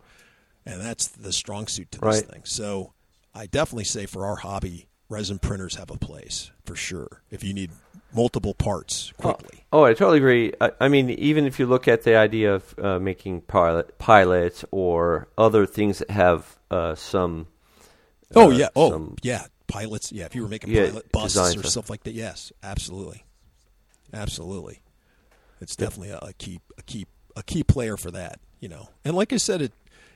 And 0.67 0.81
that's 0.81 1.09
the 1.09 1.33
strong 1.33 1.67
suit 1.67 1.91
to 1.93 1.99
this 2.01 2.05
Right. 2.21 2.29
thing. 2.31 2.43
So 2.45 2.93
I 3.35 3.47
definitely 3.47 3.85
say 3.85 4.07
for 4.07 4.27
our 4.27 4.37
hobby, 4.37 4.89
resin 5.09 5.39
printers 5.39 5.77
have 5.77 5.91
a 5.91 5.97
place 5.99 6.51
for 6.65 6.75
sure. 6.77 7.23
If 7.31 7.45
you 7.45 7.53
need 7.55 7.71
multiple 8.13 8.55
parts 8.55 9.13
quickly. 9.19 9.65
Oh, 9.73 9.85
I 9.85 9.95
totally 9.95 10.19
agree. 10.19 10.53
I, 10.61 10.73
I 10.81 10.89
mean, 10.89 11.11
even 11.11 11.47
if 11.47 11.59
you 11.61 11.67
look 11.67 11.87
at 11.87 12.03
the 12.03 12.17
idea 12.17 12.55
of 12.55 12.75
uh, 12.79 12.99
making 12.99 13.43
pilot 13.43 13.99
pilots 13.99 14.65
or 14.73 15.29
other 15.39 15.65
things 15.67 15.99
that 16.01 16.11
have 16.11 16.59
uh, 16.71 16.95
some. 16.97 17.47
Oh 18.35 18.51
uh, 18.51 18.55
yeah. 18.55 18.69
Oh 18.75 18.91
some- 18.91 19.17
yeah. 19.23 19.47
Pilots. 19.69 20.11
Yeah. 20.11 20.25
If 20.25 20.35
you 20.35 20.43
were 20.43 20.49
making 20.49 20.71
Yeah, 20.71 20.89
pilot 20.89 21.13
buses 21.13 21.55
or 21.55 21.61
stuff. 21.61 21.71
stuff 21.71 21.91
like 21.91 22.03
that, 22.03 22.13
yes, 22.13 22.51
absolutely, 22.61 23.25
absolutely. 24.13 24.81
It's 25.61 25.77
definitely 25.77 26.11
a, 26.11 26.19
a 26.19 26.33
key, 26.33 26.61
a 26.77 26.83
key, 26.83 27.07
a 27.37 27.45
key 27.45 27.63
player 27.63 27.97
for 27.97 28.11
that. 28.11 28.41
You 28.59 28.69
know, 28.69 28.89
and 29.05 29.15
like 29.15 29.33
I 29.33 29.37
said, 29.37 29.63
it 29.63 29.73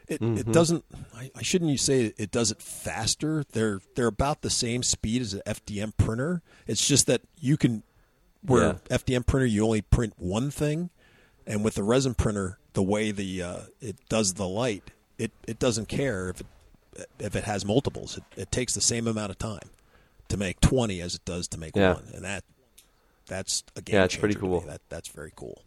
it, 0.08 0.20
Mm-hmm. 0.20 0.36
it 0.38 0.52
doesn't. 0.52 0.84
I, 1.16 1.30
I 1.34 1.42
shouldn't 1.42 1.70
you 1.70 1.78
say 1.78 2.06
it, 2.06 2.14
it 2.18 2.30
does 2.30 2.50
it 2.50 2.60
faster. 2.60 3.44
They're 3.52 3.80
they're 3.94 4.06
about 4.06 4.42
the 4.42 4.50
same 4.50 4.82
speed 4.82 5.22
as 5.22 5.34
an 5.34 5.42
FDM 5.46 5.96
printer. 5.96 6.42
It's 6.66 6.86
just 6.86 7.06
that 7.06 7.22
you 7.40 7.56
can 7.56 7.82
where 8.42 8.78
Yeah. 8.90 8.98
FDM 8.98 9.26
printer 9.26 9.46
you 9.46 9.64
only 9.64 9.80
print 9.80 10.12
one 10.18 10.50
thing, 10.50 10.90
and 11.46 11.64
with 11.64 11.74
the 11.74 11.82
resin 11.82 12.14
printer, 12.14 12.58
the 12.74 12.82
way 12.82 13.10
the 13.12 13.42
uh, 13.42 13.60
it 13.80 13.96
does 14.08 14.34
the 14.34 14.46
light, 14.48 14.90
it, 15.18 15.32
it 15.48 15.58
doesn't 15.58 15.88
care 15.88 16.28
if 16.28 16.40
it 16.40 16.46
if 17.18 17.34
it 17.34 17.44
has 17.44 17.64
multiples. 17.64 18.18
It, 18.18 18.24
it 18.36 18.52
takes 18.52 18.74
the 18.74 18.80
same 18.82 19.06
amount 19.08 19.30
of 19.30 19.38
time 19.38 19.70
to 20.28 20.36
make 20.36 20.60
twenty 20.60 21.00
as 21.00 21.14
it 21.14 21.24
does 21.24 21.48
to 21.48 21.58
make 21.58 21.74
Yeah. 21.74 21.94
one, 21.94 22.04
and 22.14 22.24
that 22.24 22.44
that's 23.26 23.64
a 23.74 23.80
game 23.80 23.94
Yeah, 23.94 24.04
it's 24.04 24.16
pretty 24.16 24.34
changer 24.34 24.46
to 24.46 24.52
me. 24.52 24.60
cool. 24.60 24.68
That 24.70 24.80
that's 24.90 25.08
very 25.08 25.32
cool. 25.34 25.62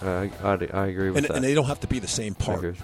I, 0.00 0.30
I, 0.44 0.52
I 0.72 0.86
agree 0.86 1.08
with 1.10 1.16
And, 1.16 1.26
that. 1.26 1.34
and 1.34 1.44
they 1.44 1.52
don't 1.52 1.64
have 1.66 1.80
to 1.80 1.88
be 1.88 1.98
the 1.98 2.06
same 2.06 2.36
I 2.40 2.44
part. 2.44 2.76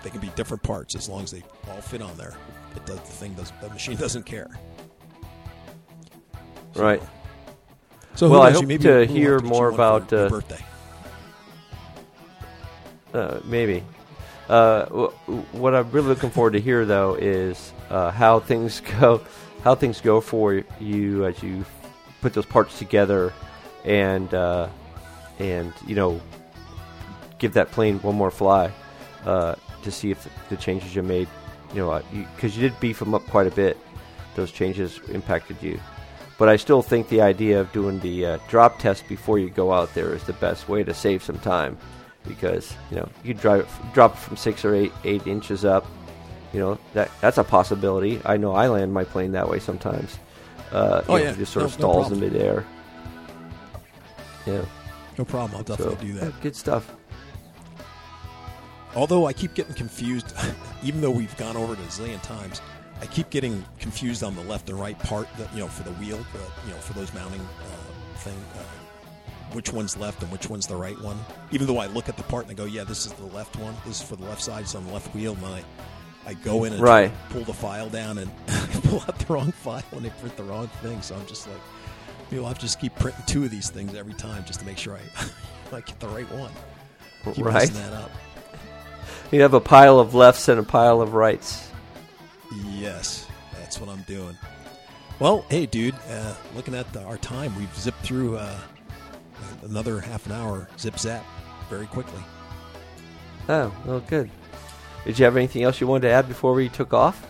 Agree 0.00 0.02
with 0.02 0.02
that. 0.02 0.02
They 0.02 0.10
can 0.10 0.20
be 0.20 0.34
different 0.36 0.62
parts 0.62 0.94
as 0.94 1.08
long 1.08 1.22
as 1.24 1.30
they 1.30 1.42
all 1.68 1.80
fit 1.80 2.02
on 2.02 2.16
there. 2.16 2.34
It 2.76 2.86
does 2.86 2.96
the 3.00 3.06
thing 3.06 3.34
does 3.34 3.52
the 3.60 3.68
machine 3.68 3.96
doesn't 3.96 4.24
care. 4.24 4.48
So- 6.74 6.82
Right. 6.82 7.02
So 8.14 8.28
Well, 8.28 8.42
I 8.42 8.50
hope 8.50 8.66
maybe 8.66 8.82
to 8.84 9.06
hear 9.06 9.38
more 9.40 9.68
about, 9.68 10.12
uh, 10.12 10.28
birthday. 10.28 10.64
Uh, 13.14 13.40
maybe. 13.44 13.82
Uh, 14.48 14.84
w- 14.86 15.10
what 15.52 15.74
I'm 15.74 15.90
really 15.92 16.08
looking 16.08 16.30
forward 16.30 16.52
to 16.54 16.60
hear 16.60 16.84
though 16.84 17.14
is 17.14 17.72
uh, 17.88 18.10
how 18.10 18.40
things 18.40 18.80
go, 19.00 19.20
how 19.62 19.74
things 19.74 20.00
go 20.00 20.20
for 20.20 20.62
you 20.80 21.24
as 21.26 21.40
you 21.42 21.64
put 22.20 22.34
those 22.34 22.46
parts 22.46 22.78
together, 22.78 23.32
and 23.84 24.32
uh, 24.34 24.68
and 25.38 25.72
you 25.86 25.94
know, 25.94 26.20
give 27.38 27.54
that 27.54 27.70
plane 27.70 27.98
one 28.02 28.16
more 28.16 28.30
fly 28.30 28.72
uh, 29.24 29.54
to 29.82 29.90
see 29.90 30.10
if 30.10 30.28
the 30.48 30.56
changes 30.56 30.94
you 30.94 31.02
made, 31.02 31.28
you 31.74 31.80
know, 31.84 32.02
because 32.36 32.56
you, 32.56 32.62
did 32.68 32.78
beef 32.80 32.98
them 32.98 33.14
up 33.14 33.24
quite 33.26 33.46
a 33.46 33.50
bit. 33.50 33.76
Those 34.36 34.52
changes 34.52 35.00
impacted 35.10 35.62
you. 35.62 35.78
But 36.38 36.48
I 36.48 36.56
still 36.56 36.80
think 36.82 37.08
the 37.08 37.20
idea 37.20 37.60
of 37.60 37.70
doing 37.72 38.00
the 38.00 38.24
uh, 38.26 38.38
drop 38.48 38.78
test 38.78 39.06
before 39.08 39.38
you 39.38 39.50
go 39.50 39.72
out 39.72 39.92
there 39.94 40.14
is 40.14 40.24
the 40.24 40.32
best 40.34 40.68
way 40.68 40.82
to 40.84 40.94
save 40.94 41.22
some 41.22 41.38
time, 41.40 41.76
because 42.26 42.72
you 42.90 42.96
know 42.96 43.08
you 43.24 43.34
drive 43.34 43.68
drop 43.92 44.16
from 44.16 44.36
six 44.38 44.64
or 44.64 44.74
eight 44.74 44.92
eight 45.04 45.26
inches 45.26 45.64
up. 45.64 45.84
You 46.54 46.60
know 46.60 46.78
that 46.94 47.10
that's 47.20 47.36
a 47.38 47.44
possibility. 47.44 48.20
I 48.24 48.36
know 48.38 48.52
I 48.54 48.68
land 48.68 48.92
my 48.94 49.04
plane 49.04 49.32
that 49.32 49.48
way 49.50 49.58
sometimes. 49.58 50.18
Uh, 50.72 51.02
Oh, 51.08 51.16
you 51.16 51.24
know, 51.24 51.30
yeah. 51.30 51.34
it 51.34 51.38
just 51.38 51.52
sort 51.52 51.66
of 51.66 51.78
No- 51.78 51.86
no 51.88 51.92
stalls 52.04 52.12
in 52.12 52.20
midair. 52.20 52.64
Yeah, 54.46 54.64
No 55.18 55.24
problem. 55.26 55.56
I'll 55.58 55.62
definitely 55.64 55.96
so 55.96 56.00
do 56.02 56.12
that. 56.14 56.24
yeah, 56.26 56.32
good 56.40 56.56
stuff. 56.56 56.90
Although 58.96 59.26
I 59.26 59.32
keep 59.32 59.54
getting 59.54 59.74
confused, 59.74 60.34
even 60.82 61.00
though 61.00 61.10
we've 61.10 61.36
gone 61.36 61.56
over 61.56 61.74
it 61.74 61.78
a 61.78 61.82
zillion 61.82 62.20
times, 62.22 62.60
I 63.00 63.06
keep 63.06 63.30
getting 63.30 63.64
confused 63.78 64.22
on 64.22 64.34
the 64.34 64.42
left 64.42 64.68
and 64.68 64.78
right 64.78 64.98
part. 64.98 65.28
That 65.38 65.52
you 65.54 65.60
know, 65.60 65.68
for 65.68 65.82
the 65.84 65.92
wheel, 65.92 66.18
uh, 66.34 66.38
you 66.66 66.72
know, 66.72 66.78
for 66.78 66.92
those 66.94 67.12
mounting 67.14 67.40
uh, 67.40 68.18
thing, 68.18 68.36
uh, 68.56 68.62
which 69.52 69.72
one's 69.72 69.96
left 69.96 70.22
and 70.22 70.30
which 70.30 70.48
one's 70.50 70.66
the 70.66 70.76
right 70.76 71.00
one. 71.00 71.18
Even 71.50 71.66
though 71.66 71.78
I 71.78 71.86
look 71.86 72.08
at 72.08 72.16
the 72.16 72.22
part 72.24 72.44
and 72.44 72.52
I 72.52 72.54
go, 72.54 72.64
yeah, 72.66 72.84
this 72.84 73.06
is 73.06 73.12
the 73.12 73.26
left 73.26 73.56
one. 73.56 73.74
This 73.86 74.00
is 74.00 74.08
for 74.08 74.16
the 74.16 74.24
left 74.24 74.42
side. 74.42 74.62
It's 74.62 74.74
on 74.74 74.86
the 74.86 74.92
left 74.92 75.14
wheel. 75.14 75.34
And 75.34 75.46
I, 75.46 75.64
I 76.26 76.34
go 76.34 76.64
in 76.64 76.72
and 76.74 76.82
Right. 76.82 77.10
pull 77.30 77.42
the 77.44 77.54
file 77.54 77.88
down 77.88 78.18
and 78.18 78.30
pull 78.84 79.00
out 79.00 79.18
the 79.18 79.32
wrong 79.32 79.50
file 79.52 79.82
and 79.92 80.04
they 80.04 80.10
print 80.10 80.36
the 80.36 80.44
wrong 80.44 80.68
thing. 80.82 81.00
So 81.02 81.14
I'm 81.16 81.26
just 81.26 81.48
like, 81.48 81.56
you 82.30 82.40
know, 82.40 82.46
I'll 82.46 82.54
just 82.54 82.78
keep 82.80 82.94
printing 82.96 83.24
two 83.26 83.42
of 83.44 83.50
these 83.50 83.70
things 83.70 83.94
every 83.94 84.14
time 84.14 84.44
just 84.44 84.60
to 84.60 84.66
make 84.66 84.78
sure 84.78 84.96
I, 84.96 85.26
I 85.76 85.80
get 85.80 85.98
the 86.00 86.08
right 86.08 86.30
one. 86.32 86.52
Keep 87.34 87.44
Right. 87.46 87.54
messing 87.54 87.74
that 87.76 87.92
up. 87.92 88.10
You 89.30 89.42
have 89.42 89.54
a 89.54 89.60
pile 89.60 90.00
of 90.00 90.14
lefts 90.14 90.48
and 90.48 90.58
a 90.58 90.64
pile 90.64 91.00
of 91.00 91.14
rights. 91.14 91.70
Yes, 92.66 93.28
that's 93.52 93.80
what 93.80 93.88
I'm 93.88 94.02
doing. 94.02 94.36
Well, 95.20 95.44
hey, 95.48 95.66
dude, 95.66 95.94
uh, 96.08 96.34
looking 96.56 96.74
at 96.74 96.92
the, 96.92 97.02
our 97.02 97.18
time, 97.18 97.56
we've 97.56 97.74
zipped 97.76 98.00
through 98.00 98.38
uh, 98.38 98.58
another 99.62 100.00
half 100.00 100.26
an 100.26 100.32
hour, 100.32 100.68
zip 100.78 100.98
zap, 100.98 101.24
very 101.68 101.86
quickly. 101.86 102.22
Oh, 103.48 103.72
well, 103.84 104.00
good. 104.00 104.30
Did 105.04 105.18
you 105.18 105.24
have 105.26 105.36
anything 105.36 105.62
else 105.62 105.80
you 105.80 105.86
wanted 105.86 106.08
to 106.08 106.14
add 106.14 106.26
before 106.26 106.52
we 106.52 106.68
took 106.68 106.92
off? 106.92 107.24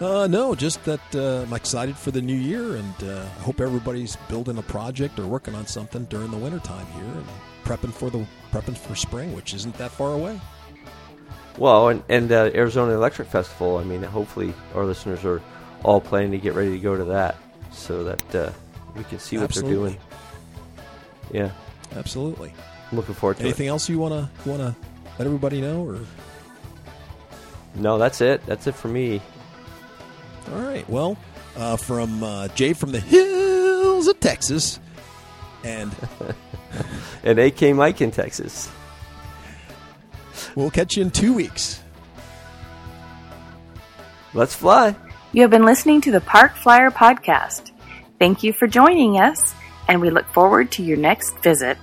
Uh, 0.00 0.26
no, 0.26 0.54
just 0.54 0.82
that 0.84 1.00
uh, 1.14 1.42
I'm 1.42 1.52
excited 1.52 1.96
for 1.96 2.10
the 2.10 2.22
new 2.22 2.36
year, 2.36 2.76
and 2.76 2.94
uh, 3.04 3.22
I 3.38 3.42
hope 3.42 3.60
everybody's 3.60 4.16
building 4.28 4.58
a 4.58 4.62
project 4.62 5.20
or 5.20 5.26
working 5.26 5.54
on 5.54 5.66
something 5.66 6.04
during 6.06 6.30
the 6.30 6.38
wintertime 6.38 6.86
here 6.86 7.04
and 7.04 7.26
prepping 7.70 7.92
for 7.92 8.10
the 8.10 8.26
prepping 8.50 8.76
for 8.76 8.96
spring, 8.96 9.32
which 9.32 9.54
isn't 9.54 9.76
that 9.78 9.92
far 9.92 10.12
away. 10.14 10.40
Well, 11.56 11.88
and 11.88 12.02
and 12.08 12.32
uh, 12.32 12.50
Arizona 12.52 12.92
Electric 12.94 13.28
Festival. 13.28 13.76
I 13.76 13.84
mean, 13.84 14.02
hopefully 14.02 14.52
our 14.74 14.84
listeners 14.84 15.24
are 15.24 15.40
all 15.84 16.00
planning 16.00 16.32
to 16.32 16.38
get 16.38 16.54
ready 16.54 16.72
to 16.72 16.78
go 16.78 16.96
to 16.96 17.04
that, 17.04 17.36
so 17.70 18.02
that 18.02 18.34
uh, 18.34 18.50
we 18.96 19.04
can 19.04 19.20
see 19.20 19.36
what 19.36 19.44
Absolutely. 19.44 19.72
they're 19.72 19.88
doing. 19.88 21.52
Yeah, 21.92 21.96
Absolutely. 21.96 22.52
I'm 22.90 22.96
looking 22.96 23.14
forward 23.14 23.36
to 23.36 23.44
Anything 23.44 23.68
else 23.68 23.88
you 23.88 24.00
wanna 24.00 24.28
wanna 24.44 24.74
let 25.18 25.26
everybody 25.26 25.60
know, 25.60 25.86
or. 25.86 26.00
No, 27.76 27.98
that's 27.98 28.20
it. 28.20 28.44
That's 28.46 28.66
it 28.66 28.74
for 28.74 28.88
me. 28.88 29.22
All 30.50 30.60
right. 30.60 30.88
Well, 30.90 31.16
uh, 31.56 31.76
from 31.76 32.24
uh, 32.24 32.48
Jay 32.48 32.72
from 32.72 32.90
the 32.90 32.98
hills 32.98 34.08
of 34.08 34.18
Texas, 34.18 34.80
and 35.62 35.94
And 37.22 37.38
AK 37.38 37.74
Mike 37.74 38.00
in 38.00 38.10
Texas. 38.10 38.70
we'll 40.54 40.70
catch 40.70 40.96
you 40.96 41.02
in 41.02 41.10
two 41.10 41.34
weeks. 41.34 41.82
Let's 44.32 44.54
fly. 44.54 44.94
You 45.32 45.42
have 45.42 45.50
been 45.50 45.64
listening 45.64 46.00
to 46.02 46.12
the 46.12 46.20
Park 46.20 46.56
Flyer 46.56 46.90
Podcast. 46.90 47.72
Thank 48.18 48.42
you 48.42 48.52
for 48.52 48.66
joining 48.66 49.18
us, 49.18 49.54
and 49.88 50.00
we 50.00 50.10
look 50.10 50.26
forward 50.26 50.70
to 50.72 50.82
your 50.82 50.96
next 50.96 51.38
visit. 51.38 51.78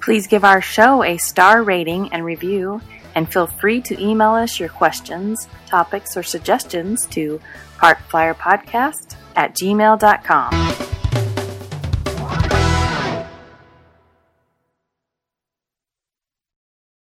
Please 0.00 0.26
give 0.26 0.44
our 0.44 0.60
show 0.60 1.02
a 1.02 1.16
star 1.16 1.62
rating 1.62 2.12
and 2.12 2.24
review, 2.24 2.80
and 3.14 3.30
feel 3.32 3.46
free 3.46 3.80
to 3.82 4.00
email 4.00 4.30
us 4.30 4.60
your 4.60 4.68
questions, 4.68 5.48
topics, 5.66 6.16
or 6.16 6.22
suggestions 6.22 7.06
to 7.06 7.40
parkflyerpodcast 7.78 9.16
at 9.34 9.54
gmail.com. 9.56 10.65